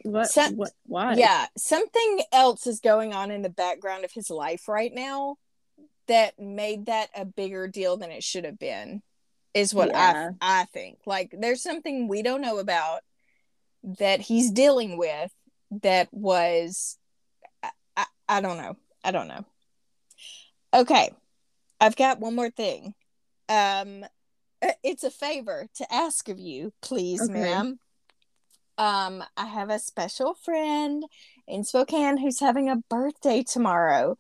what 0.03 0.31
Some, 0.31 0.57
what 0.57 0.73
why 0.87 1.15
yeah 1.15 1.47
something 1.57 2.21
else 2.33 2.67
is 2.67 2.81
going 2.81 3.15
on 3.15 3.31
in 3.31 3.43
the 3.43 3.49
background 3.49 4.05
of 4.05 4.13
his 4.13 4.31
life 4.31 4.69
right 4.69 4.93
now 4.93 5.37
that 6.09 6.39
made 6.41 6.87
that 6.87 7.09
a 7.15 7.25
bigger 7.25 7.69
deal 7.69 7.97
than 7.97 8.11
it 8.11 8.25
should 8.25 8.45
have 8.45 8.59
been 8.59 9.03
is 9.55 9.75
what 9.75 9.89
yeah. 9.89 10.31
I 10.41 10.61
I 10.61 10.65
think. 10.67 10.99
Like 11.07 11.35
there's 11.39 11.63
something 11.63 12.09
we 12.09 12.23
don't 12.23 12.41
know 12.41 12.59
about 12.59 13.01
that 13.99 14.21
he's 14.21 14.51
dealing 14.51 14.99
with 14.99 15.31
that 15.83 16.09
was 16.13 16.99
I, 17.63 17.71
I, 17.97 18.07
I 18.29 18.41
don't 18.41 18.59
know. 18.59 18.77
I 19.05 19.13
don't 19.13 19.29
know. 19.29 19.45
Okay. 20.75 21.13
I've 21.81 21.97
got 21.97 22.21
one 22.21 22.35
more 22.35 22.51
thing. 22.51 22.95
Um 23.49 24.05
it's 24.83 25.05
a 25.05 25.11
favor 25.11 25.67
to 25.77 25.95
ask 25.95 26.29
of 26.29 26.39
you, 26.39 26.73
please, 26.83 27.23
okay. 27.23 27.33
ma'am. 27.33 27.79
Um 28.81 29.23
I 29.37 29.47
have 29.47 29.71
a 29.71 29.79
special 29.79 30.35
friend 30.35 31.05
in 31.47 31.65
Spokane 31.65 32.17
who's 32.19 32.41
having 32.41 32.71
a 32.71 32.83
birthday 32.91 33.45
tomorrow. 33.45 34.17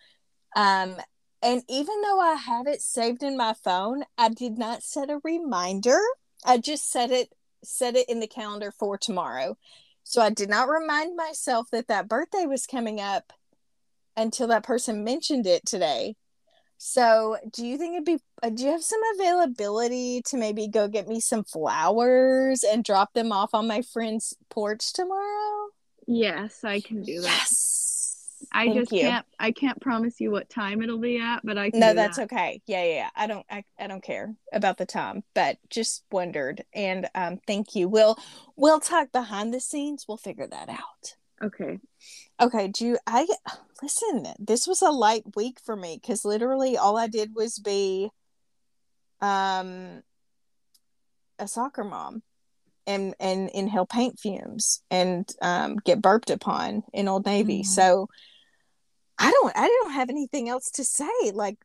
Um 0.56 0.96
and 1.42 1.62
even 1.68 2.02
though 2.02 2.20
I 2.20 2.34
have 2.34 2.66
it 2.68 2.82
saved 2.82 3.22
in 3.22 3.36
my 3.36 3.54
phone, 3.54 4.04
I 4.18 4.30
did 4.30 4.58
not 4.58 4.82
set 4.84 5.10
a 5.10 5.20
reminder. 5.24 5.98
I 6.44 6.58
just 6.58 6.90
set 6.90 7.10
it 7.10 7.32
set 7.64 7.96
it 7.96 8.08
in 8.10 8.20
the 8.20 8.28
calendar 8.28 8.72
for 8.72 8.98
tomorrow. 8.98 9.56
So 10.04 10.22
I 10.22 10.30
did 10.30 10.50
not 10.50 10.68
remind 10.68 11.16
myself 11.16 11.68
that 11.72 11.88
that 11.88 12.08
birthday 12.08 12.46
was 12.46 12.66
coming 12.66 13.00
up 13.00 13.32
until 14.16 14.48
that 14.48 14.64
person 14.64 15.04
mentioned 15.04 15.46
it 15.46 15.66
today. 15.66 16.16
So, 16.82 17.36
do 17.52 17.66
you 17.66 17.76
think 17.76 17.92
it'd 17.92 18.06
be 18.06 18.18
uh, 18.42 18.48
do 18.48 18.64
you 18.64 18.70
have 18.70 18.82
some 18.82 19.00
availability 19.14 20.22
to 20.22 20.38
maybe 20.38 20.66
go 20.66 20.88
get 20.88 21.06
me 21.06 21.20
some 21.20 21.44
flowers 21.44 22.64
and 22.64 22.82
drop 22.82 23.12
them 23.12 23.32
off 23.32 23.52
on 23.52 23.66
my 23.68 23.82
friend's 23.82 24.34
porch 24.48 24.94
tomorrow? 24.94 25.68
Yes, 26.06 26.64
I 26.64 26.80
can 26.80 27.02
do 27.02 27.20
that. 27.20 27.26
Yes. 27.26 28.46
I 28.52 28.64
Thank 28.66 28.78
just 28.78 28.92
you. 28.92 29.00
can't 29.00 29.26
I 29.38 29.52
can't 29.52 29.80
promise 29.80 30.20
you 30.20 30.30
what 30.30 30.48
time 30.48 30.80
it'll 30.82 30.98
be 30.98 31.20
at, 31.20 31.40
but 31.44 31.58
I 31.58 31.70
can 31.70 31.80
No, 31.80 31.92
that's 31.94 32.16
that. 32.16 32.24
okay. 32.24 32.62
Yeah, 32.66 32.82
yeah, 32.84 32.94
yeah. 32.94 33.10
I 33.14 33.26
don't 33.26 33.46
I, 33.50 33.64
I 33.78 33.86
don't 33.86 34.02
care 34.02 34.34
about 34.50 34.78
the 34.78 34.86
time, 34.86 35.22
but 35.34 35.58
just 35.68 36.04
wondered. 36.10 36.64
And 36.74 37.08
um 37.14 37.40
thank 37.46 37.74
you. 37.74 37.88
We'll 37.88 38.16
we'll 38.56 38.80
talk 38.80 39.12
behind 39.12 39.52
the 39.52 39.60
scenes. 39.60 40.06
We'll 40.08 40.16
figure 40.16 40.46
that 40.46 40.70
out. 40.70 41.16
Okay. 41.42 41.78
Okay, 42.40 42.68
do 42.68 42.86
you 42.86 42.98
I 43.06 43.26
listen, 43.82 44.26
this 44.38 44.66
was 44.66 44.82
a 44.82 44.90
light 44.90 45.24
week 45.36 45.58
for 45.64 45.76
me 45.76 45.98
cuz 45.98 46.24
literally 46.24 46.76
all 46.76 46.96
I 46.96 47.06
did 47.06 47.34
was 47.34 47.58
be 47.58 48.10
um 49.20 50.02
a 51.38 51.46
soccer 51.48 51.84
mom 51.84 52.22
and 52.86 53.14
and 53.20 53.50
inhale 53.50 53.86
paint 53.86 54.18
fumes 54.18 54.82
and 54.90 55.30
um 55.42 55.76
get 55.84 56.02
burped 56.02 56.30
upon 56.30 56.82
in 56.92 57.08
Old 57.08 57.26
Navy. 57.26 57.62
Mhm. 57.62 57.66
So 57.66 58.08
I 59.18 59.30
don't 59.30 59.52
I 59.56 59.66
don't 59.66 59.92
have 59.92 60.10
anything 60.10 60.48
else 60.48 60.70
to 60.72 60.84
say. 60.84 61.30
Like 61.32 61.58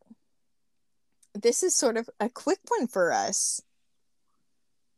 this 1.34 1.64
is 1.64 1.76
sort 1.76 1.98
of 1.98 2.10
a 2.20 2.30
quick 2.30 2.60
one 2.68 2.88
for 2.88 3.12
us. 3.12 3.62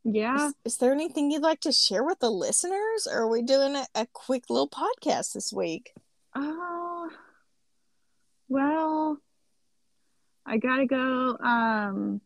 Yeah. 0.09 0.47
Is, 0.47 0.53
is 0.63 0.77
there 0.77 0.93
anything 0.93 1.31
you'd 1.31 1.41
like 1.41 1.59
to 1.61 1.71
share 1.73 2.03
with 2.03 2.19
the 2.19 2.29
listeners 2.31 3.07
or 3.11 3.23
are 3.23 3.29
we 3.29 3.41
doing 3.41 3.75
a, 3.75 3.85
a 3.93 4.07
quick 4.13 4.45
little 4.49 4.69
podcast 4.69 5.33
this 5.33 5.51
week? 5.51 5.91
Oh, 6.33 7.09
well, 8.49 9.17
I 10.45 10.57
gotta 10.57 10.85
go. 10.85 11.37
Um, 11.37 12.21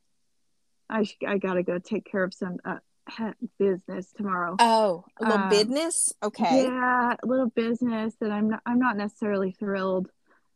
I 0.89 1.03
sh- 1.03 1.17
I 1.27 1.37
gotta 1.37 1.63
go 1.63 1.79
take 1.79 2.05
care 2.05 2.23
of 2.23 2.33
some 2.33 2.57
uh, 2.63 2.77
business 3.57 4.11
tomorrow. 4.15 4.55
Oh, 4.59 5.05
a 5.19 5.23
little 5.25 5.39
Um, 5.45 5.49
business? 5.49 6.13
Okay. 6.21 6.65
Yeah, 6.65 7.15
a 7.21 7.25
little 7.25 7.49
business 7.49 8.13
that 8.21 8.31
I'm 8.31 8.49
not. 8.49 8.61
I'm 8.65 8.79
not 8.79 8.97
necessarily 8.97 9.51
thrilled. 9.51 10.09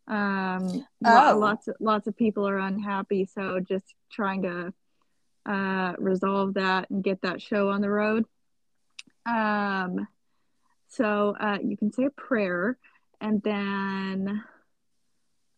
Um, 0.08 0.86
Oh. 1.04 1.38
lots 1.40 1.68
of 1.68 1.76
lots 1.80 2.08
of 2.08 2.16
people 2.16 2.48
are 2.48 2.60
unhappy, 2.60 3.26
so 3.26 3.60
just 3.60 3.96
trying 4.12 4.44
to 4.44 4.74
uh 5.46 5.94
resolve 6.00 6.56
that 6.56 6.90
and 6.90 7.04
get 7.04 7.22
that 7.22 7.42
show 7.42 7.70
on 7.70 7.82
the 7.82 7.90
road. 7.90 8.26
Um, 9.26 10.08
so 10.88 11.36
uh, 11.40 11.58
you 11.64 11.78
can 11.78 11.92
say 11.92 12.06
a 12.06 12.10
prayer, 12.10 12.78
and 13.20 13.42
then, 13.42 14.44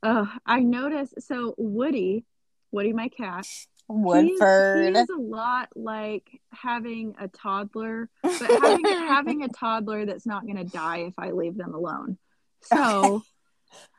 uh, 0.03 0.25
I 0.45 0.61
noticed. 0.61 1.21
So 1.21 1.53
Woody, 1.57 2.23
Woody, 2.71 2.93
my 2.93 3.09
cat, 3.09 3.45
he's- 3.45 3.67
Woodford. 3.89 4.95
he 4.95 4.99
is 4.99 5.09
a 5.09 5.15
lot 5.21 5.69
like 5.75 6.41
having 6.51 7.15
a 7.19 7.27
toddler, 7.27 8.09
but 8.23 8.39
having 8.61 8.85
having 8.85 9.43
a 9.43 9.47
toddler 9.49 10.05
that's 10.05 10.25
not 10.25 10.43
going 10.43 10.57
to 10.57 10.63
die 10.65 10.99
if 11.07 11.13
I 11.17 11.31
leave 11.31 11.55
them 11.57 11.73
alone. 11.73 12.17
So 12.63 13.23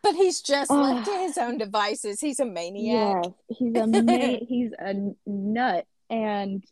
but 0.02 0.14
he's 0.14 0.40
just 0.40 0.70
Oh. 0.70 0.80
left 0.80 1.06
to 1.06 1.12
his 1.18 1.38
own 1.38 1.58
devices. 1.58 2.20
He's 2.20 2.40
a 2.40 2.44
maniac. 2.44 3.24
he's 3.48 3.74
a 3.76 3.86
ma- 4.02 4.38
he's 4.46 4.72
a 4.78 4.94
nut, 5.26 5.86
and 6.10 6.64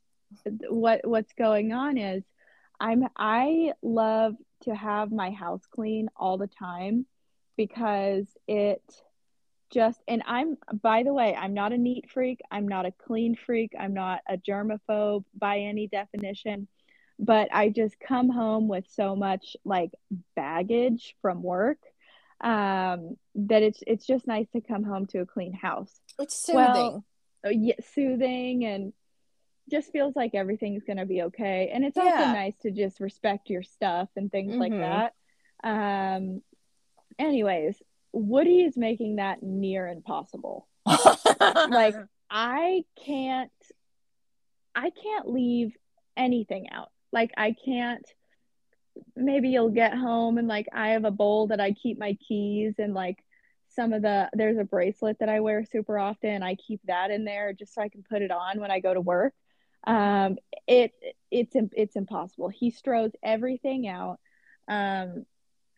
what 0.68 1.06
what's 1.06 1.32
going 1.34 1.72
on 1.72 1.98
is 1.98 2.22
I'm 2.80 3.04
I 3.16 3.72
love 3.82 4.34
to 4.64 4.74
have 4.74 5.12
my 5.12 5.30
house 5.30 5.62
clean 5.70 6.08
all 6.16 6.36
the 6.38 6.46
time 6.48 7.06
because 7.56 8.26
it 8.48 8.82
just 9.70 10.00
and 10.06 10.22
I'm 10.26 10.56
by 10.82 11.02
the 11.02 11.12
way, 11.12 11.34
I'm 11.34 11.54
not 11.54 11.72
a 11.72 11.78
neat 11.78 12.10
freak, 12.10 12.40
I'm 12.50 12.68
not 12.68 12.86
a 12.86 12.92
clean 12.92 13.34
freak, 13.34 13.72
I'm 13.78 13.94
not 13.94 14.20
a 14.28 14.36
germaphobe 14.36 15.24
by 15.34 15.58
any 15.60 15.86
definition, 15.88 16.68
but 17.18 17.48
I 17.52 17.70
just 17.70 17.98
come 17.98 18.28
home 18.28 18.68
with 18.68 18.84
so 18.90 19.16
much 19.16 19.56
like 19.64 19.90
baggage 20.36 21.16
from 21.22 21.42
work 21.42 21.78
um 22.42 23.16
that 23.34 23.62
it's 23.62 23.82
it's 23.86 24.06
just 24.06 24.26
nice 24.26 24.46
to 24.50 24.60
come 24.60 24.84
home 24.84 25.06
to 25.06 25.20
a 25.20 25.26
clean 25.26 25.54
house 25.54 25.92
It's 26.18 26.34
soothing. 26.36 26.56
Well, 26.64 27.04
uh, 27.46 27.48
yeah, 27.50 27.74
soothing 27.94 28.64
and 28.64 28.92
just 29.70 29.90
feels 29.90 30.14
like 30.14 30.34
everything's 30.34 30.84
going 30.84 30.98
to 30.98 31.06
be 31.06 31.22
okay. 31.22 31.70
And 31.72 31.84
it's 31.84 31.96
also 31.96 32.08
nice 32.32 32.56
to 32.58 32.70
just 32.70 33.00
respect 33.00 33.50
your 33.50 33.62
stuff 33.64 34.08
and 34.16 34.30
things 34.30 34.54
like 34.54 34.72
Mhm. 34.72 34.80
that. 34.80 35.14
Um, 35.64 36.42
anyways, 37.18 37.82
Woody 38.12 38.62
is 38.62 38.76
making 38.76 39.16
that 39.16 39.42
near 39.42 39.88
impossible. 39.88 40.68
Like, 41.68 41.96
I 42.30 42.84
can't, 43.04 43.50
I 44.74 44.90
can't 44.90 45.28
leave 45.28 45.76
anything 46.16 46.70
out. 46.70 46.92
Like, 47.12 47.32
I 47.36 47.52
can't. 47.64 48.06
Maybe 49.14 49.50
you'll 49.50 49.70
get 49.70 49.94
home 49.94 50.38
and 50.38 50.48
like 50.48 50.66
I 50.72 50.90
have 50.90 51.04
a 51.04 51.10
bowl 51.10 51.48
that 51.48 51.60
I 51.60 51.72
keep 51.72 51.98
my 51.98 52.16
keys 52.26 52.74
and 52.78 52.94
like 52.94 53.22
some 53.68 53.92
of 53.92 54.02
the 54.02 54.30
there's 54.32 54.58
a 54.58 54.64
bracelet 54.64 55.18
that 55.20 55.28
I 55.28 55.40
wear 55.40 55.64
super 55.64 55.98
often. 55.98 56.42
I 56.42 56.54
keep 56.54 56.80
that 56.86 57.10
in 57.10 57.24
there 57.24 57.52
just 57.52 57.74
so 57.74 57.82
I 57.82 57.88
can 57.88 58.02
put 58.02 58.22
it 58.22 58.30
on 58.30 58.60
when 58.60 58.70
I 58.70 58.80
go 58.80 58.94
to 58.94 59.00
work. 59.00 59.34
Um, 59.86 60.38
it 60.66 60.92
it's 61.30 61.54
it's 61.54 61.96
impossible. 61.96 62.48
He 62.48 62.70
throws 62.70 63.12
everything 63.22 63.86
out. 63.86 64.18
Um, 64.68 65.26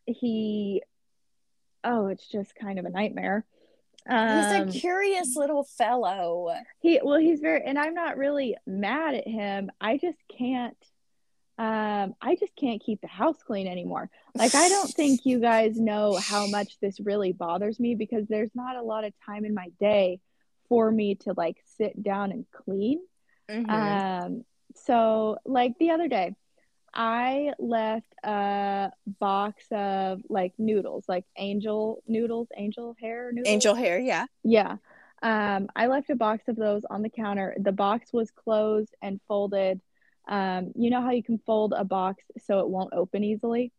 he 0.07 0.83
oh, 1.85 2.07
it's 2.07 2.27
just 2.29 2.55
kind 2.55 2.79
of 2.79 2.85
a 2.85 2.91
nightmare. 2.91 3.45
Um, 4.09 4.67
he's 4.69 4.77
a 4.77 4.79
curious 4.79 5.37
little 5.37 5.65
fellow. 5.65 6.55
he 6.81 7.01
well, 7.03 7.19
he's 7.19 7.41
very, 7.41 7.63
and 7.65 7.79
I'm 7.79 7.95
not 7.95 8.17
really 8.17 8.57
mad 8.67 9.15
at 9.15 9.29
him. 9.29 9.71
I 9.81 9.99
just 9.99 10.19
can't. 10.37 10.77
Um, 11.59 12.15
I 12.23 12.37
just 12.37 12.55
can't 12.55 12.81
keep 12.81 13.01
the 13.01 13.09
house 13.09 13.43
clean 13.43 13.67
anymore. 13.67 14.11
Like, 14.35 14.55
I 14.55 14.69
don't 14.69 14.91
think 14.95 15.21
you 15.25 15.41
guys 15.41 15.77
know 15.77 16.15
how 16.17 16.47
much 16.47 16.79
this 16.81 17.01
really 17.01 17.33
bothers 17.33 17.81
me 17.81 17.95
because 17.97 18.27
there's 18.29 18.55
not 18.55 18.77
a 18.77 18.83
lot 18.83 19.05
of 19.05 19.13
time 19.27 19.45
in 19.45 19.55
my 19.55 19.69
day 19.81 20.21
for 20.69 20.91
me 20.91 21.17
to 21.17 21.35
like 21.37 21.57
sit 21.77 22.01
down 22.03 22.31
and 22.31 22.45
clean. 22.53 23.01
Mhm. 23.51 23.71
Um, 23.71 24.45
so 24.75 25.39
like 25.45 25.79
the 25.79 25.91
other 25.91 26.09
day, 26.09 26.35
I 26.95 27.53
left 27.59 28.15
a 28.23 28.91
box 29.19 29.65
of 29.71 30.23
like 30.29 30.53
noodles, 30.59 31.05
like 31.09 31.25
angel 31.37 32.03
noodles, 32.07 32.49
angel 32.57 32.95
hair 33.01 33.31
noodles. 33.33 33.53
Angel 33.53 33.75
hair, 33.75 33.99
yeah. 33.99 34.27
Yeah. 34.45 34.77
Um, 35.23 35.69
I 35.75 35.89
left 35.89 36.11
a 36.11 36.17
box 36.17 36.49
of 36.49 36.57
those 36.57 36.85
on 36.85 37.03
the 37.03 37.11
counter. 37.11 37.57
The 37.59 37.73
box 37.73 38.13
was 38.13 38.31
closed 38.31 38.95
and 39.03 39.21
folded. 39.27 39.81
Um, 40.29 40.73
you 40.77 40.91
know 40.91 41.01
how 41.03 41.11
you 41.11 41.23
can 41.23 41.39
fold 41.39 41.75
a 41.77 41.85
box 41.85 42.25
so 42.47 42.61
it 42.61 42.69
won't 42.69 42.93
open 42.93 43.25
easily? 43.25 43.73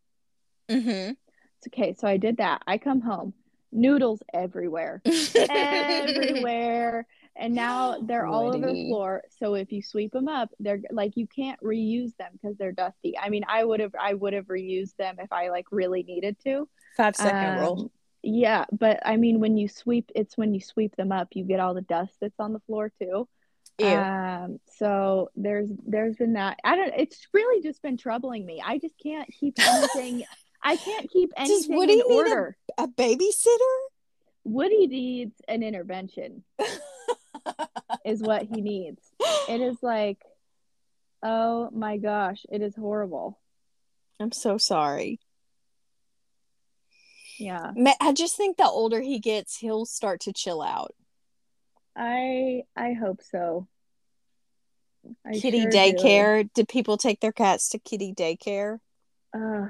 Mm-hmm. 0.70 1.12
It's 1.58 1.68
okay. 1.68 1.94
So 1.94 2.08
I 2.08 2.18
did 2.18 2.38
that. 2.38 2.62
I 2.68 2.78
come 2.78 3.02
home, 3.02 3.34
noodles 3.72 4.22
everywhere, 4.34 5.02
everywhere. 5.50 7.06
And 7.36 7.54
now 7.56 7.98
they're 8.02 8.26
all 8.26 8.48
over 8.50 8.68
the 8.68 8.76
floor. 8.88 9.24
So 9.40 9.54
if 9.56 9.72
you 9.72 9.82
sweep 9.82 10.12
them 10.12 10.28
up, 10.28 10.50
they're 10.60 10.82
like 10.92 11.16
you 11.16 11.28
can't 11.28 11.60
reuse 11.62 12.16
them 12.18 12.32
because 12.34 12.58
they're 12.58 12.72
dusty. 12.74 13.18
I 13.18 13.30
mean, 13.30 13.44
I 13.48 13.64
would 13.64 13.80
have 13.80 13.94
I 14.00 14.14
would 14.14 14.34
have 14.34 14.48
reused 14.48 14.96
them 14.98 15.16
if 15.20 15.32
I 15.32 15.50
like 15.50 15.68
really 15.72 16.04
needed 16.04 16.38
to. 16.46 16.68
Five 16.98 17.16
second 17.16 17.56
rule. 17.56 17.80
Um, 17.84 17.92
Yeah, 18.24 18.66
but 18.72 19.00
I 19.06 19.16
mean, 19.18 19.40
when 19.40 19.58
you 19.58 19.70
sweep, 19.70 20.12
it's 20.16 20.38
when 20.38 20.54
you 20.54 20.60
sweep 20.62 20.96
them 20.98 21.12
up, 21.12 21.30
you 21.34 21.46
get 21.46 21.60
all 21.62 21.74
the 21.74 21.82
dust 21.82 22.14
that's 22.20 22.40
on 22.40 22.52
the 22.54 22.60
floor 22.62 22.92
too. 23.00 23.28
Um, 23.84 24.60
so 24.78 25.30
there's 25.36 25.70
there's 25.86 26.16
been 26.16 26.34
that. 26.34 26.60
I 26.64 26.76
don't. 26.76 26.94
It's 26.98 27.28
really 27.34 27.62
just 27.62 27.82
been 27.82 27.98
troubling 27.98 28.46
me. 28.46 28.62
I 28.66 28.78
just 28.78 28.96
can't 29.02 29.30
keep 29.40 29.56
anything. 29.60 30.24
I 30.62 30.76
can't 30.76 31.10
keep 31.10 31.32
anything 31.38 31.78
Woody 31.78 31.94
in 31.94 32.08
need 32.08 32.16
order. 32.16 32.58
a 32.78 32.88
babysitter? 32.88 33.78
Woody 34.44 34.88
needs 34.88 35.36
an 35.48 35.64
intervention. 35.64 36.44
is 38.06 38.22
what 38.22 38.44
he 38.44 38.62
needs. 38.62 39.02
It 39.48 39.62
is 39.62 39.78
like, 39.82 40.20
oh 41.24 41.70
my 41.72 41.98
gosh, 41.98 42.46
it 42.52 42.62
is 42.62 42.76
horrible. 42.76 43.40
I'm 44.20 44.32
so 44.32 44.58
sorry. 44.58 45.20
Yeah, 47.38 47.72
I 48.02 48.12
just 48.12 48.36
think 48.36 48.58
the 48.58 48.66
older 48.66 49.00
he 49.00 49.20
gets, 49.20 49.58
he'll 49.58 49.86
start 49.86 50.20
to 50.22 50.34
chill 50.34 50.62
out. 50.62 50.94
I 52.00 52.64
I 52.78 52.94
hope 52.94 53.20
so. 53.30 53.68
I 55.26 55.38
kitty 55.38 55.64
sure 55.64 55.72
do. 55.72 55.78
daycare. 55.78 56.50
Did 56.54 56.70
people 56.70 56.98
take 56.98 57.20
their 57.20 57.34
cats 57.34 57.70
to 57.70 57.80
kitty 57.80 58.14
daycare? 58.14 58.80
Uh, 59.34 59.68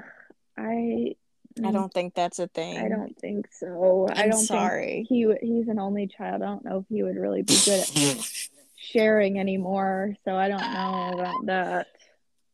I 0.56 1.16
I 1.64 1.72
don't 1.72 1.92
think 1.92 2.14
that's 2.14 2.38
a 2.38 2.46
thing. 2.46 2.78
I 2.78 2.88
don't 2.88 3.18
think 3.18 3.48
so. 3.52 4.08
I 4.08 4.22
I'm 4.24 4.30
don't 4.30 4.38
sorry. 4.38 5.06
think 5.08 5.08
he 5.08 5.34
he's 5.42 5.68
an 5.68 5.80
only 5.80 6.06
child. 6.06 6.42
I 6.42 6.46
don't 6.46 6.64
know 6.64 6.78
if 6.78 6.84
he 6.88 7.02
would 7.02 7.16
really 7.16 7.42
be 7.42 7.58
good 7.64 7.80
at 7.80 8.32
sharing 8.76 9.38
anymore. 9.38 10.14
So 10.24 10.36
I 10.36 10.48
don't 10.48 10.60
know 10.60 11.10
about 11.18 11.46
that. 11.46 11.86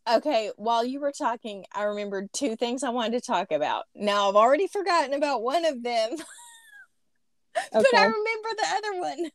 Okay, 0.08 0.52
while 0.56 0.84
you 0.84 1.00
were 1.00 1.12
talking, 1.12 1.66
I 1.74 1.82
remembered 1.82 2.32
two 2.32 2.56
things 2.56 2.82
I 2.82 2.90
wanted 2.90 3.20
to 3.20 3.26
talk 3.26 3.50
about. 3.52 3.84
Now 3.94 4.28
I've 4.28 4.36
already 4.36 4.68
forgotten 4.68 5.12
about 5.14 5.42
one 5.42 5.64
of 5.64 5.82
them, 5.82 6.10
but 7.72 7.94
I 7.94 8.04
remember 8.04 8.48
the 8.56 8.66
other 8.76 9.00
one. 9.00 9.30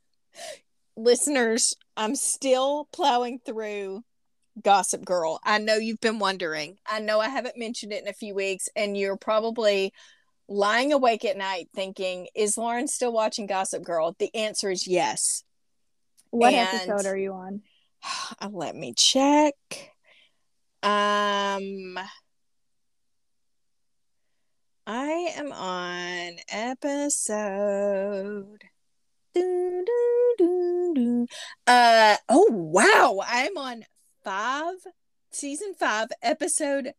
Listeners, 0.98 1.76
I'm 1.96 2.16
still 2.16 2.88
plowing 2.92 3.40
through 3.46 4.04
Gossip 4.62 5.06
Girl. 5.06 5.40
I 5.44 5.58
know 5.58 5.76
you've 5.76 6.02
been 6.02 6.20
wondering. 6.20 6.78
I 6.86 7.00
know 7.00 7.20
I 7.20 7.30
haven't 7.30 7.58
mentioned 7.58 7.94
it 7.94 8.02
in 8.02 8.08
a 8.08 8.14
few 8.14 8.36
weeks, 8.36 8.68
and 8.76 8.98
you're 8.98 9.18
probably 9.18 9.94
lying 10.48 10.92
awake 10.92 11.24
at 11.24 11.38
night 11.38 11.70
thinking, 11.74 12.28
is 12.36 12.58
Lauren 12.58 12.88
still 12.88 13.14
watching 13.14 13.48
Gossip 13.48 13.84
Girl? 13.84 14.16
The 14.20 14.34
answer 14.36 14.70
is 14.70 14.86
yes. 14.86 15.44
What 16.30 16.54
And- 16.54 16.90
episode 16.90 17.10
are 17.10 17.18
you 17.18 17.34
on? 17.34 17.62
Uh, 18.42 18.50
let 18.52 18.76
me 18.76 18.94
check. 18.96 19.54
Um 20.82 22.00
I 24.88 25.34
am 25.38 25.52
on 25.52 26.38
episode. 26.50 28.64
Doo, 29.34 29.84
doo, 29.86 30.36
doo, 30.38 30.94
doo. 30.94 31.28
Uh 31.66 32.18
oh 32.28 32.48
wow! 32.52 33.20
I'm 33.26 33.58
on 33.58 33.86
five, 34.24 34.76
season 35.32 35.74
five, 35.80 36.10
episode 36.22 36.92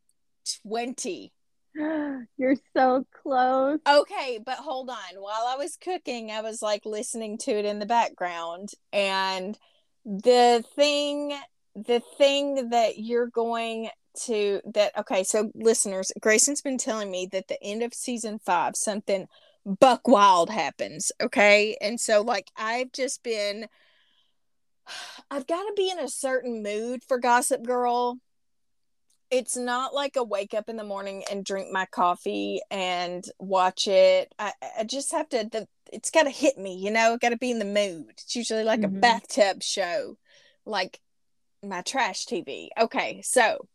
twenty. 0.63 1.33
You're 1.75 2.57
so 2.75 3.07
close. 3.23 3.81
Okay, 3.87 4.39
but 4.45 4.57
hold 4.59 4.89
on. 4.89 4.97
While 5.17 5.47
I 5.47 5.57
was 5.57 5.77
cooking, 5.77 6.31
I 6.31 6.41
was 6.41 6.63
like 6.63 6.87
listening 6.87 7.37
to 7.39 7.51
it 7.53 7.67
in 7.67 7.79
the 7.81 7.87
background, 7.87 8.71
and 8.93 9.59
the 10.07 10.65
thing, 10.75 11.35
the 11.75 12.01
thing 12.17 12.71
that 12.71 12.99
you're 12.99 13.29
going 13.29 13.91
to 14.25 14.61
that 14.75 14.93
okay 14.99 15.25
so 15.25 15.51
listeners 15.55 16.13
grayson's 16.21 16.61
been 16.61 16.77
telling 16.77 17.11
me 17.11 17.27
that 17.33 17.49
the 17.49 17.57
end 17.63 17.83
of 17.83 17.95
season 17.95 18.39
five 18.39 18.77
something 18.77 19.27
buck 19.65 20.09
wild 20.09 20.51
happens 20.51 21.13
okay? 21.21 21.77
And 21.81 22.01
so 22.01 22.23
like 22.23 22.51
i've 22.57 22.93
just 22.93 23.23
been 23.23 23.67
i've 25.31 25.47
got 25.47 25.63
to 25.63 25.73
be 25.77 25.91
in 25.91 25.99
a 25.99 26.09
certain 26.09 26.63
mood 26.63 27.03
for 27.07 27.19
gossip 27.19 27.63
girl. 27.65 28.19
It's 29.31 29.57
not 29.57 29.95
like 29.95 30.17
a 30.17 30.23
wake 30.25 30.53
up 30.53 30.69
in 30.69 30.77
the 30.77 30.85
morning 30.85 31.25
and 31.31 31.43
drink 31.45 31.73
my 31.73 31.87
coffee 31.87 32.61
and 32.71 33.25
watch 33.39 33.89
it. 33.89 34.35
I, 34.39 34.53
I 34.81 34.85
just 34.85 35.11
have 35.13 35.27
to 35.31 35.49
the, 35.51 35.67
it's 35.91 36.11
got 36.11 36.25
to 36.25 36.31
hit 36.31 36.59
me 36.59 36.77
you 36.77 36.91
know? 36.91 37.17
Got 37.19 37.31
to 37.31 37.39
be 37.39 37.51
in 37.51 37.59
the 37.59 37.65
mood. 37.65 38.11
It's 38.11 38.37
usually 38.37 38.65
like 38.65 38.81
Mhm. 38.81 38.85
a 38.85 39.01
bathtub 39.01 39.63
show 39.63 40.19
like 40.67 41.01
my 41.65 41.81
trash 41.83 42.27
tv 42.27 42.69
okay 42.81 43.21
so 43.23 43.69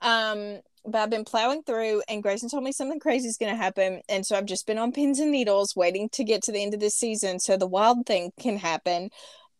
um, 0.00 0.60
but 0.84 1.00
I've 1.00 1.10
been 1.10 1.24
plowing 1.24 1.62
through, 1.62 2.02
and 2.08 2.22
Grayson 2.22 2.48
told 2.48 2.64
me 2.64 2.72
something 2.72 3.00
crazy 3.00 3.28
is 3.28 3.36
going 3.36 3.52
to 3.52 3.62
happen, 3.62 4.02
and 4.08 4.24
so 4.24 4.36
I've 4.36 4.46
just 4.46 4.66
been 4.66 4.78
on 4.78 4.92
pins 4.92 5.18
and 5.20 5.30
needles, 5.30 5.76
waiting 5.76 6.08
to 6.10 6.24
get 6.24 6.42
to 6.44 6.52
the 6.52 6.62
end 6.62 6.74
of 6.74 6.80
this 6.80 6.96
season 6.96 7.38
so 7.38 7.56
the 7.56 7.66
wild 7.66 8.06
thing 8.06 8.32
can 8.40 8.56
happen. 8.58 9.10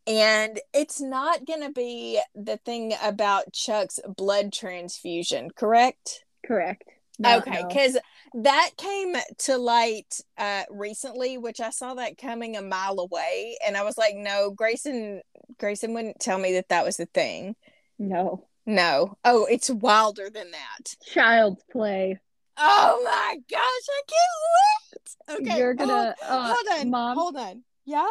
And 0.06 0.60
it's 0.72 1.00
not 1.00 1.46
going 1.46 1.62
to 1.62 1.72
be 1.72 2.20
the 2.34 2.56
thing 2.58 2.94
about 3.02 3.52
Chuck's 3.52 4.00
blood 4.16 4.52
transfusion, 4.52 5.50
correct? 5.54 6.24
Correct. 6.46 6.84
No, 7.18 7.38
okay, 7.38 7.50
no. 7.50 7.68
because 7.68 7.98
that 8.32 8.70
came 8.78 9.14
to 9.40 9.58
light 9.58 10.20
uh 10.38 10.64
recently, 10.70 11.36
which 11.38 11.60
I 11.60 11.70
saw 11.70 11.94
that 11.94 12.16
coming 12.18 12.56
a 12.56 12.62
mile 12.62 12.98
away, 12.98 13.58
and 13.66 13.76
I 13.76 13.82
was 13.82 13.98
like, 13.98 14.14
no, 14.16 14.50
Grayson, 14.50 15.22
Grayson 15.58 15.92
wouldn't 15.94 16.18
tell 16.20 16.38
me 16.38 16.54
that 16.54 16.70
that 16.70 16.84
was 16.84 16.96
the 16.96 17.06
thing. 17.06 17.56
no. 17.98 18.46
No. 18.70 19.16
Oh, 19.24 19.46
it's 19.46 19.68
wilder 19.68 20.30
than 20.30 20.52
that. 20.52 20.94
Child's 21.04 21.64
play. 21.72 22.20
Oh 22.56 23.00
my 23.04 23.36
gosh, 23.50 23.58
I 23.58 24.02
can't 24.06 25.40
wait. 25.40 25.48
Okay. 25.48 25.58
You're 25.58 25.74
gonna 25.74 26.14
hold, 26.22 26.40
uh, 26.40 26.54
hold 26.54 26.80
on. 26.80 26.90
mom. 26.90 27.16
Hold 27.16 27.36
on. 27.36 27.64
Yeah? 27.84 28.06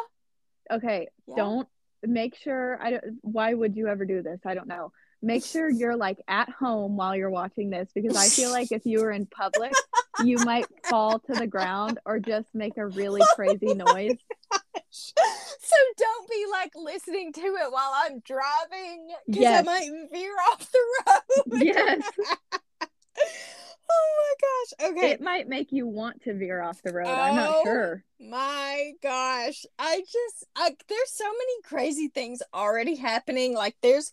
Okay, 0.70 1.08
Yeah. 1.28 1.36
don't 1.38 1.68
make 2.04 2.36
sure 2.36 2.78
I 2.82 2.92
don't 2.92 3.04
why 3.22 3.54
would 3.54 3.78
you 3.78 3.88
ever 3.88 4.04
do 4.04 4.22
this? 4.22 4.42
I 4.46 4.54
don't 4.54 4.68
know. 4.68 4.92
Make 5.22 5.46
sure 5.46 5.70
you're 5.70 5.96
like 5.96 6.22
at 6.28 6.50
home 6.50 6.98
while 6.98 7.16
you're 7.16 7.30
watching 7.30 7.70
this 7.70 7.90
because 7.96 8.18
I 8.18 8.28
feel 8.28 8.52
like 8.52 8.74
if 8.74 8.86
you 8.86 9.00
were 9.00 9.12
in 9.12 9.28
public, 9.28 9.72
you 10.26 10.40
might 10.40 10.66
fall 10.90 11.20
to 11.20 11.34
the 11.34 11.48
ground 11.48 12.00
or 12.06 12.20
just 12.20 12.48
make 12.54 12.76
a 12.78 12.86
really 12.86 13.22
crazy 13.36 13.74
noise. 13.76 14.18
So 15.70 15.76
don't 15.98 16.30
be 16.30 16.46
like 16.52 16.72
listening 16.76 17.32
to 17.34 17.42
it 17.42 17.72
while 17.72 17.92
I'm 17.96 18.20
driving 18.26 19.08
because 19.28 19.42
Yes. 19.42 19.60
I 19.60 19.64
might 19.64 19.90
veer 20.12 20.36
off 20.52 20.72
the 20.72 20.80
road. 21.06 21.62
Yes. 21.64 22.02
oh 23.92 24.08
my 24.18 24.34
gosh. 24.42 24.92
Okay. 24.92 25.12
It 25.12 25.22
might 25.22 25.48
make 25.48 25.72
you 25.72 25.88
want 25.88 26.24
to 26.24 26.34
veer 26.34 26.62
off 26.62 26.82
the 26.82 26.94
road. 26.94 27.08
I'm 27.08 27.36
not 27.36 27.56
Oh. 27.58 27.64
sure. 27.64 28.04
My 28.20 28.92
gosh. 29.04 29.66
I 29.78 30.00
just 30.00 30.46
I 30.56 30.76
there's 30.88 31.12
so 31.12 31.26
many 31.26 31.62
crazy 31.64 32.08
things 32.08 32.42
already 32.54 32.96
happening. 32.96 33.54
Like 33.56 33.76
there's 33.82 34.12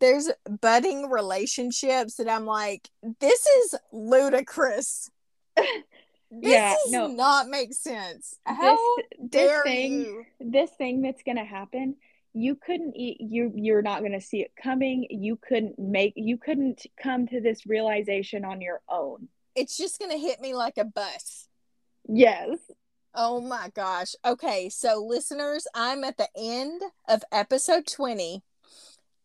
there's 0.00 0.30
budding 0.60 1.10
relationships 1.10 2.16
that 2.16 2.28
I'm 2.28 2.46
like, 2.46 2.88
this 3.20 3.46
is 3.46 3.74
ludicrous. 3.92 5.10
This 6.30 6.52
Yeah, 6.52 6.74
does 6.84 6.92
no. 6.92 7.06
not 7.08 7.48
make 7.48 7.72
sense. 7.72 8.38
How 8.44 8.76
this 8.96 9.06
this 9.18 9.28
dare 9.30 9.62
thing 9.64 9.92
you? 10.00 10.24
this 10.40 10.70
thing 10.78 11.02
that's 11.02 11.22
gonna 11.22 11.44
happen 11.44 11.96
you 12.34 12.54
couldn't 12.54 12.94
eat 12.94 13.16
you 13.20 13.50
you're 13.56 13.80
not 13.82 14.02
gonna 14.02 14.20
see 14.20 14.42
it 14.42 14.52
coming 14.62 15.06
you 15.10 15.36
couldn't 15.36 15.78
make 15.78 16.12
you 16.14 16.36
couldn't 16.36 16.84
come 17.02 17.26
to 17.26 17.40
this 17.40 17.66
realization 17.66 18.44
on 18.44 18.60
your 18.60 18.82
own 18.88 19.26
It's 19.54 19.76
just 19.78 19.98
gonna 19.98 20.18
hit 20.18 20.38
me 20.40 20.54
like 20.54 20.76
a 20.76 20.84
bus. 20.84 21.48
yes 22.06 22.58
Oh 23.14 23.40
my 23.40 23.70
gosh. 23.74 24.14
Okay, 24.24 24.68
so 24.68 25.02
listeners, 25.04 25.66
I'm 25.74 26.04
at 26.04 26.18
the 26.18 26.28
end 26.36 26.82
of 27.08 27.24
episode 27.32 27.86
20, 27.86 28.42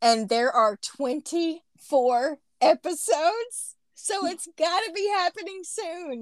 and 0.02 0.30
there 0.30 0.52
are 0.52 0.78
24 0.78 2.40
episodes. 2.62 3.76
So 3.94 4.26
it's 4.26 4.48
got 4.58 4.80
to 4.86 4.92
be 4.94 5.08
happening 5.10 5.62
soon. 5.64 6.22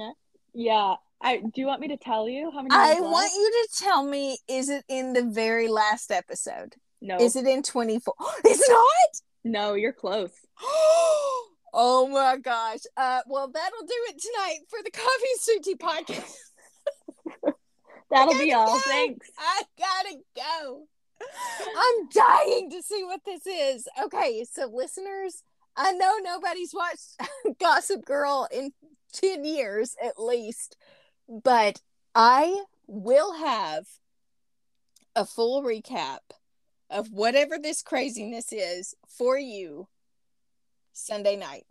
Yeah 0.54 0.96
i 1.22 1.38
do 1.38 1.62
you 1.62 1.68
want 1.68 1.80
me 1.82 1.88
to 1.88 1.98
tell 1.98 2.28
you 2.28 2.52
how 2.52 2.62
many 2.62 2.70
I 2.72 3.00
want 3.00 3.14
left? 3.14 3.34
you 3.36 3.52
to 3.70 3.84
tell 3.84 4.04
me 4.04 4.38
is 4.48 4.70
it 4.70 4.84
in 4.88 5.14
the 5.14 5.24
very 5.24 5.68
last 5.68 6.12
episode? 6.12 6.76
no 7.02 7.18
Is 7.18 7.36
it 7.36 7.46
in 7.48 7.64
24? 7.64 8.14
It's 8.46 8.70
not? 8.70 8.84
no 9.44 9.74
you're 9.74 9.94
close 9.94 10.34
oh 11.74 12.08
my 12.12 12.38
gosh. 12.38 12.80
Uh 12.98 13.22
well 13.28 13.48
that'll 13.50 13.86
do 13.88 13.94
it 14.10 14.22
tonight 14.22 14.60
for 14.70 14.80
the 14.84 14.92
Coffee 14.92 15.36
Sweet 15.40 15.80
podcast. 15.80 17.54
that'll 18.12 18.38
be 18.38 18.54
all 18.54 18.76
go. 18.76 18.82
thanks 18.86 19.30
I 19.40 19.64
gotta 19.78 20.18
go. 20.36 20.84
I'm 21.78 22.10
dying 22.10 22.70
to 22.72 22.82
see 22.82 23.04
what 23.04 23.22
this 23.26 23.46
is. 23.46 23.88
Okay, 24.06 24.44
so 24.52 24.70
listeners, 24.74 25.44
I 25.76 25.92
know 25.94 26.18
nobody's 26.24 26.74
watched 26.74 27.16
Gossip 27.60 28.06
Girl 28.06 28.48
in 28.52 28.72
10 29.12 29.46
years 29.46 29.96
at 30.04 30.20
least, 30.20 30.78
but 31.28 31.82
I 32.16 32.64
will 32.88 33.34
have 33.34 33.86
a 35.16 35.26
full 35.26 35.64
recap 35.64 36.20
of 36.90 37.12
whatever 37.12 37.58
this 37.58 37.82
craziness 37.82 38.52
is 38.52 38.96
for 39.08 39.38
you 39.38 39.88
Sunday 40.94 41.36
night 41.36 41.66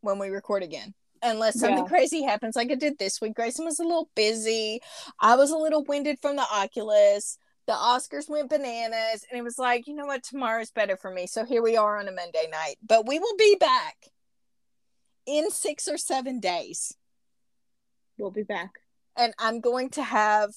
when 0.00 0.18
we 0.18 0.28
record 0.28 0.62
again. 0.62 0.94
Unless 1.22 1.58
something 1.60 1.84
Yeah. 1.84 1.88
crazy 1.88 2.22
happens 2.22 2.56
like 2.56 2.70
it 2.70 2.78
did 2.80 2.98
this 2.98 3.20
week. 3.20 3.34
Grayson 3.34 3.64
was 3.64 3.80
a 3.80 3.82
little 3.84 4.10
busy. 4.14 4.80
I 5.18 5.34
was 5.36 5.50
a 5.50 5.56
little 5.56 5.82
winded 5.84 6.18
from 6.20 6.36
the 6.36 6.46
Oculus. 6.52 7.38
The 7.66 7.72
Oscars 7.72 8.28
went 8.28 8.48
bananas, 8.48 9.24
and 9.28 9.38
it 9.38 9.42
was 9.42 9.58
like, 9.58 9.88
you 9.88 9.94
know 9.94 10.06
what, 10.06 10.22
tomorrow's 10.22 10.70
better 10.70 10.96
for 10.96 11.10
me. 11.10 11.26
So 11.26 11.44
here 11.44 11.62
we 11.62 11.76
are 11.76 11.98
on 11.98 12.06
a 12.06 12.12
Monday 12.12 12.46
night. 12.50 12.76
But 12.86 13.08
we 13.08 13.18
will 13.18 13.36
be 13.36 13.56
back 13.58 13.96
in 15.26 15.50
six 15.50 15.88
or 15.88 15.98
seven 15.98 16.40
days. 16.40 16.94
we'll 18.18 18.30
be 18.30 18.42
back 18.42 18.72
And 19.16 19.34
I'm 19.38 19.60
going 19.60 19.90
to 19.90 20.02
have 20.02 20.50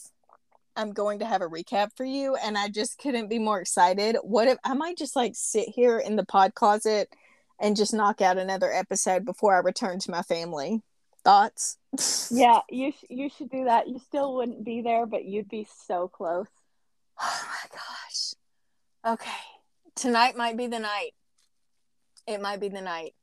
I'm 0.76 0.92
going 0.94 1.20
to 1.20 1.26
have 1.26 1.42
a 1.42 1.48
recap 1.50 1.90
for 1.98 2.06
you. 2.06 2.36
And 2.36 2.58
I 2.58 2.70
just 2.70 3.00
couldn't 3.00 3.28
be 3.28 3.40
more 3.40 3.60
excited. 3.60 4.16
What 4.22 4.48
if 4.48 4.58
I 4.64 4.76
might 4.76 4.98
just 4.98 5.16
like 5.16 5.34
sit 5.36 5.68
here 5.68 6.00
in 6.00 6.16
the 6.16 6.24
pod 6.24 6.54
closet 6.56 7.14
and 7.60 7.76
just 7.76 7.94
knock 7.94 8.22
out 8.22 8.38
another 8.38 8.72
episode 8.72 9.26
before 9.26 9.54
I 9.56 9.60
return 9.60 10.00
to 10.00 10.12
my 10.12 10.22
family? 10.22 10.82
Thoughts? 11.26 11.78
yeah 12.32 12.62
you 12.70 12.92
sh- 12.92 13.06
you 13.10 13.30
should 13.30 13.50
do 13.50 13.66
that 13.66 13.88
you 13.90 14.00
still 14.00 14.36
wouldn't 14.36 14.64
be 14.64 14.82
there 14.82 15.06
but 15.08 15.26
you'd 15.26 15.50
be 15.50 15.68
so 15.88 16.08
close 16.08 16.48
Oh 17.22 17.44
my 17.48 17.78
gosh. 17.78 18.34
Okay. 19.16 19.42
Tonight 19.96 20.38
might 20.38 20.56
be 20.56 20.68
the 20.68 20.80
night. 20.80 21.12
It 22.26 22.40
might 22.42 22.62
be 22.62 22.70
the 22.70 22.82
night. 22.82 23.14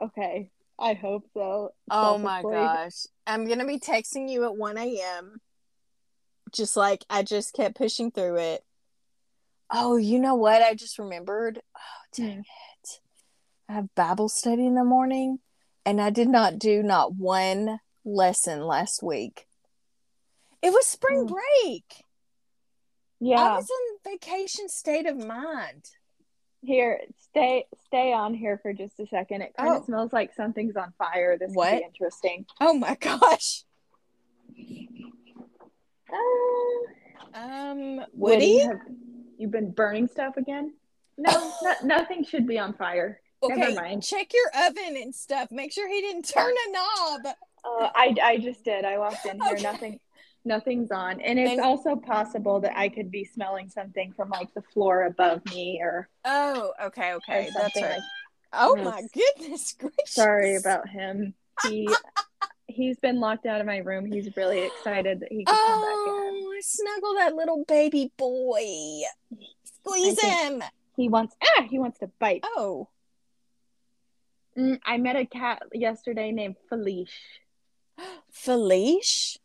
okay 0.00 0.50
i 0.78 0.94
hope 0.94 1.24
so 1.34 1.70
Oh 1.94 2.16
my 2.16 2.42
gosh. 2.42 3.06
I'm 3.26 3.44
going 3.46 3.58
to 3.58 3.66
be 3.66 3.78
texting 3.78 4.30
you 4.30 4.44
at 4.44 4.56
1 4.56 4.78
a.m. 4.78 5.40
Just 6.52 6.74
like 6.76 7.04
I 7.10 7.22
just 7.22 7.52
kept 7.52 7.76
pushing 7.76 8.10
through 8.10 8.38
it. 8.38 8.64
Oh, 9.70 9.96
you 9.96 10.18
know 10.18 10.34
what? 10.34 10.62
I 10.62 10.74
just 10.74 10.98
remembered. 10.98 11.60
Oh, 11.76 12.02
dang 12.16 12.40
it. 12.40 13.00
I 13.68 13.74
have 13.74 13.94
Bible 13.94 14.28
study 14.30 14.66
in 14.66 14.74
the 14.74 14.84
morning 14.84 15.40
and 15.84 16.00
I 16.00 16.10
did 16.10 16.28
not 16.28 16.58
do 16.58 16.82
not 16.82 17.14
one 17.14 17.80
lesson 18.04 18.62
last 18.62 19.02
week. 19.02 19.46
It 20.62 20.72
was 20.72 20.86
spring 20.86 21.26
Mm. 21.26 21.36
break. 21.64 22.04
I 23.38 23.56
was 23.56 23.68
in 23.70 24.12
vacation 24.12 24.68
state 24.68 25.06
of 25.06 25.16
mind. 25.16 25.90
Here, 26.64 27.00
stay 27.18 27.66
stay 27.86 28.12
on 28.12 28.34
here 28.34 28.58
for 28.62 28.72
just 28.72 28.98
a 29.00 29.06
second. 29.08 29.42
It 29.42 29.52
kind 29.58 29.70
of 29.74 29.82
Oh. 29.82 29.84
smells 29.84 30.12
like 30.12 30.32
something's 30.34 30.76
on 30.76 30.92
fire. 30.96 31.36
This 31.36 31.52
could 31.54 31.78
be 31.78 31.84
interesting. 31.84 32.46
Oh 32.60 32.74
my 32.74 32.94
gosh. 33.00 33.64
Uh, 36.12 36.16
Um, 37.34 37.96
Woody, 37.96 38.04
Woody? 38.12 38.58
have 38.58 38.80
you 39.38 39.48
been 39.48 39.70
burning 39.70 40.06
stuff 40.06 40.36
again? 40.36 40.74
No, 41.16 41.52
no 41.62 41.72
nothing 41.82 42.24
should 42.24 42.46
be 42.46 42.58
on 42.58 42.74
fire. 42.74 43.20
Okay, 43.42 43.56
Never 43.56 43.74
mind. 43.74 44.02
check 44.04 44.28
your 44.32 44.66
oven 44.68 44.96
and 44.96 45.14
stuff. 45.14 45.48
Make 45.50 45.72
sure 45.72 45.88
he 45.88 46.00
didn't 46.00 46.28
turn 46.28 46.52
a 46.68 46.70
knob. 46.72 47.26
Uh, 47.64 47.88
I 47.94 48.14
I 48.22 48.38
just 48.38 48.64
did. 48.64 48.84
I 48.84 48.98
walked 48.98 49.24
in 49.26 49.40
here. 49.40 49.52
Okay. 49.54 49.62
Nothing. 49.62 50.00
Nothing's 50.44 50.90
on, 50.90 51.20
and 51.20 51.38
it's 51.38 51.52
And- 51.52 51.60
also 51.60 51.94
possible 51.96 52.58
that 52.60 52.76
I 52.76 52.88
could 52.88 53.10
be 53.10 53.24
smelling 53.24 53.68
something 53.68 54.12
from 54.12 54.28
like 54.30 54.52
the 54.54 54.62
floor 54.62 55.04
above 55.04 55.44
me, 55.46 55.78
or, 55.80 56.08
Oh, 56.24 56.72
okay, 56.84 57.14
okay. 57.14 57.48
That's 57.54 57.76
right. 57.76 57.90
like. 57.92 58.02
Oh 58.52 58.76
Yes. 58.76 58.84
my 58.84 59.02
goodness 59.14 59.72
gracious. 59.78 59.92
Sorry 60.14 60.56
about 60.56 60.88
him. 60.88 61.34
He 61.68 61.88
he's 62.66 62.98
been 62.98 63.20
locked 63.20 63.46
out 63.46 63.60
of 63.60 63.66
my 63.66 63.78
room. 63.78 64.04
He's 64.04 64.34
really 64.36 64.60
excited 64.62 65.20
that 65.20 65.30
he 65.32 65.44
can 65.44 65.54
come 65.54 65.80
back 65.80 65.90
in. 66.08 66.44
Oh, 66.44 66.56
snuggle 66.60 67.14
that 67.14 67.34
little 67.34 67.64
baby 67.66 68.12
boy. 68.16 69.02
Squeeze 69.64 70.20
him. 70.20 70.62
He 70.96 71.08
wants 71.08 71.34
ah 71.42 71.62
he 71.70 71.78
wants 71.78 71.98
to 72.00 72.08
bite. 72.18 72.44
Oh. 72.44 72.88
Mm, 74.58 74.80
I 74.84 74.98
met 74.98 75.16
a 75.16 75.24
cat 75.24 75.62
yesterday 75.72 76.30
named 76.32 76.56
Felice. 76.68 77.08
Felice? 78.32 79.38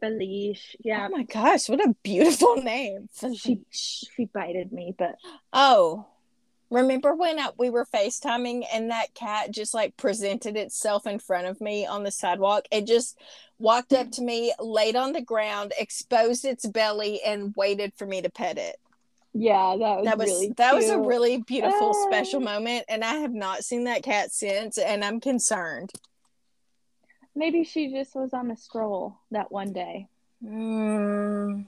Felice, 0.00 0.76
yeah. 0.84 1.08
Oh 1.10 1.16
my 1.16 1.22
gosh, 1.24 1.68
what 1.68 1.80
a 1.84 1.94
beautiful 2.02 2.56
name. 2.56 3.08
Felice. 3.12 4.04
She 4.14 4.26
bited 4.26 4.72
me, 4.72 4.94
but 4.96 5.16
Oh, 5.52 6.06
remember 6.70 7.14
when 7.14 7.38
uh, 7.38 7.50
we 7.58 7.70
were 7.70 7.86
FaceTiming 7.86 8.64
and 8.72 8.90
that 8.90 9.14
cat 9.14 9.50
just 9.50 9.74
like 9.74 9.96
presented 9.96 10.56
itself 10.56 11.06
in 11.06 11.18
front 11.18 11.46
of 11.46 11.60
me 11.60 11.86
on 11.86 12.02
the 12.04 12.10
sidewalk? 12.10 12.66
It 12.70 12.86
just 12.86 13.18
walked 13.58 13.92
up 13.92 14.10
to 14.12 14.22
me, 14.22 14.52
laid 14.60 14.96
on 14.96 15.12
the 15.12 15.22
ground, 15.22 15.72
exposed 15.78 16.44
its 16.44 16.66
belly, 16.66 17.20
and 17.22 17.54
waited 17.56 17.92
for 17.96 18.06
me 18.06 18.22
to 18.22 18.30
pet 18.30 18.58
it. 18.58 18.76
yeah, 19.34 19.76
that 19.78 19.96
was, 19.98 20.04
That 20.04 20.18
was 20.18 20.26
really 20.30 20.54
that 20.56 20.74
was 20.74 20.88
a 20.88 20.98
really 20.98 21.38
beautiful 21.42 21.94
special 21.94 22.40
Oh. 22.40 22.44
moment, 22.44 22.84
and 22.88 23.04
I 23.04 23.16
have 23.16 23.32
not 23.34 23.64
seen 23.64 23.84
that 23.84 24.02
cat 24.02 24.32
since, 24.32 24.78
and 24.78 25.04
I'm 25.04 25.20
concerned. 25.20 25.92
Maybe 27.36 27.64
she 27.64 27.90
just 27.92 28.14
was 28.14 28.32
on 28.32 28.50
a 28.50 28.56
stroll 28.56 29.18
that 29.30 29.52
one 29.52 29.72
day. 29.72 30.08
Mm. 30.44 31.66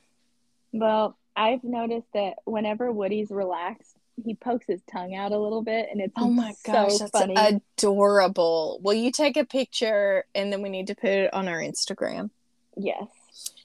Well, 0.72 1.16
I've 1.36 1.62
noticed 1.62 2.08
that 2.14 2.34
whenever 2.44 2.90
Woody's 2.90 3.30
relaxed, 3.30 3.94
he 4.24 4.34
pokes 4.34 4.66
his 4.66 4.80
tongue 4.90 5.14
out 5.14 5.30
a 5.30 5.38
little 5.38 5.62
bit, 5.62 5.88
and 5.92 6.00
it's 6.00 6.14
Oh 6.16 6.30
my 6.30 6.52
so 6.64 6.72
gosh, 6.72 6.98
that's 6.98 7.10
funny. 7.12 7.34
adorable. 7.36 8.80
Will 8.82 8.94
you 8.94 9.12
take 9.12 9.36
a 9.36 9.44
picture 9.44 10.24
and 10.34 10.52
then 10.52 10.62
we 10.62 10.70
need 10.70 10.88
to 10.88 10.94
put 10.96 11.10
it 11.10 11.32
on 11.34 11.46
our 11.48 11.58
Instagram? 11.60 12.30
yes. 12.76 13.06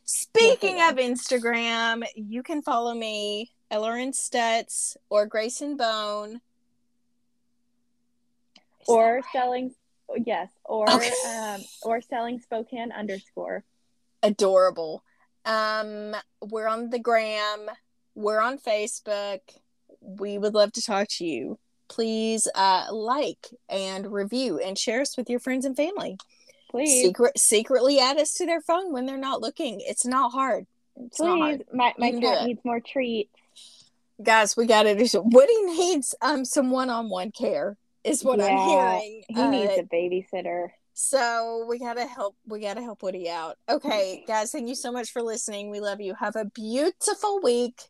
Speaking 0.06 0.78
Yes, 0.78 0.92
of 0.92 0.98
Instagram, 1.00 2.04
you 2.16 2.44
can 2.44 2.62
follow 2.62 2.94
me, 2.94 3.54
Ellerin 3.72 4.12
Stutz 4.12 4.98
or 5.10 5.26
Grayson 5.26 5.78
Bone. 5.78 6.42
Or 8.86 9.22
that 9.24 9.32
selling, 9.32 9.74
yes, 10.26 10.50
or 10.66 10.90
Okay. 10.92 11.12
um, 11.28 11.62
or 11.84 12.02
selling 12.02 12.40
Spokane 12.40 12.92
underscore. 12.92 13.64
adorable. 14.22 15.04
Um, 15.46 16.16
we're 16.42 16.68
on 16.68 16.90
the 16.90 17.00
gram, 17.00 17.70
we're 18.16 18.40
on 18.42 18.58
Facebook. 18.58 19.40
We 20.02 20.38
would 20.38 20.54
love 20.54 20.72
to 20.74 20.82
talk 20.82 21.08
to 21.18 21.26
you. 21.26 21.60
Please 21.90 22.48
uh, 22.56 22.88
like 22.92 23.48
and 23.70 24.12
review 24.12 24.60
and 24.60 24.78
share 24.78 25.02
us 25.02 25.18
with 25.18 25.30
your 25.30 25.40
friends 25.40 25.66
and 25.66 25.76
family. 25.76 26.18
Please, 26.72 27.04
Secret, 27.04 27.38
secretly 27.38 28.00
add 28.00 28.18
us 28.18 28.34
to 28.36 28.46
their 28.46 28.62
phone 28.62 28.94
when 28.94 29.06
they're 29.06 29.18
not 29.18 29.42
looking. 29.42 29.80
It's 29.82 30.06
not 30.06 30.32
hard. 30.32 30.66
It's 30.96 31.20
not 31.20 31.38
hard. 31.38 31.60
please. 31.68 31.78
My 31.78 31.94
my 31.98 32.12
cat 32.20 32.46
needs 32.48 32.64
more 32.64 32.80
treats. 32.80 33.30
guys 34.24 34.56
we 34.56 34.66
gotta 34.66 34.96
do 34.96 35.08
some 35.08 35.30
woody 35.30 35.62
needs 35.64 36.16
um 36.22 36.46
some 36.46 36.70
one-on-one 36.72 37.32
care 37.32 37.76
is 38.04 38.24
what 38.24 38.42
i'm 38.42 38.58
hearing 38.58 39.24
He 39.28 39.48
needs 39.48 39.74
Uh, 39.78 39.82
a 39.82 39.84
babysitter. 39.84 40.70
so 40.94 41.66
we 41.68 41.80
gotta 41.80 42.06
help 42.06 42.36
we 42.46 42.60
gotta 42.60 42.82
help 42.82 43.02
woody 43.04 43.30
out. 43.30 43.58
Okay 43.70 44.24
guys 44.28 44.52
thank 44.52 44.68
you 44.68 44.76
so 44.76 44.92
much 44.92 45.12
for 45.12 45.22
listening. 45.22 45.70
We 45.72 45.80
love 45.80 46.02
you. 46.02 46.14
Have 46.20 46.36
a 46.36 46.46
beautiful 46.46 47.40
week 47.42 47.82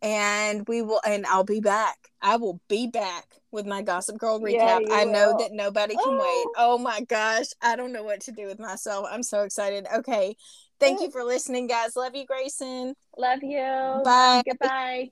and 0.00 0.66
we 0.68 0.80
will 0.80 1.00
and 1.04 1.26
i'll 1.26 1.44
be 1.44 1.60
back. 1.60 1.96
I 2.22 2.36
will 2.36 2.60
be 2.68 2.86
back 2.86 3.26
with 3.50 3.66
my 3.66 3.82
gossip 3.82 4.16
girl 4.18 4.38
recap. 4.40 4.80
you 4.80 4.88
i 4.92 5.04
know 5.04 5.32
will. 5.32 5.38
that 5.38 5.52
nobody 5.52 5.94
can 5.96 6.12
wait. 6.18 6.46
Oh. 6.56 6.78
My 6.78 7.00
gosh 7.02 7.46
i 7.60 7.74
don't 7.76 7.92
know 7.92 8.04
what 8.04 8.20
to 8.22 8.32
do 8.32 8.46
with 8.46 8.58
myself. 8.60 9.06
I'm 9.10 9.22
so 9.22 9.42
excited. 9.42 9.86
Okay 9.98 10.36
thank 10.80 11.00
you 11.00 11.10
for 11.10 11.24
listening 11.24 11.66
guys. 11.66 11.96
Love 11.96 12.14
you 12.14 12.24
grayson. 12.24 12.94
Love 13.16 13.42
you. 13.42 14.02
Bye. 14.04 14.42
Goodbye. 14.48 15.10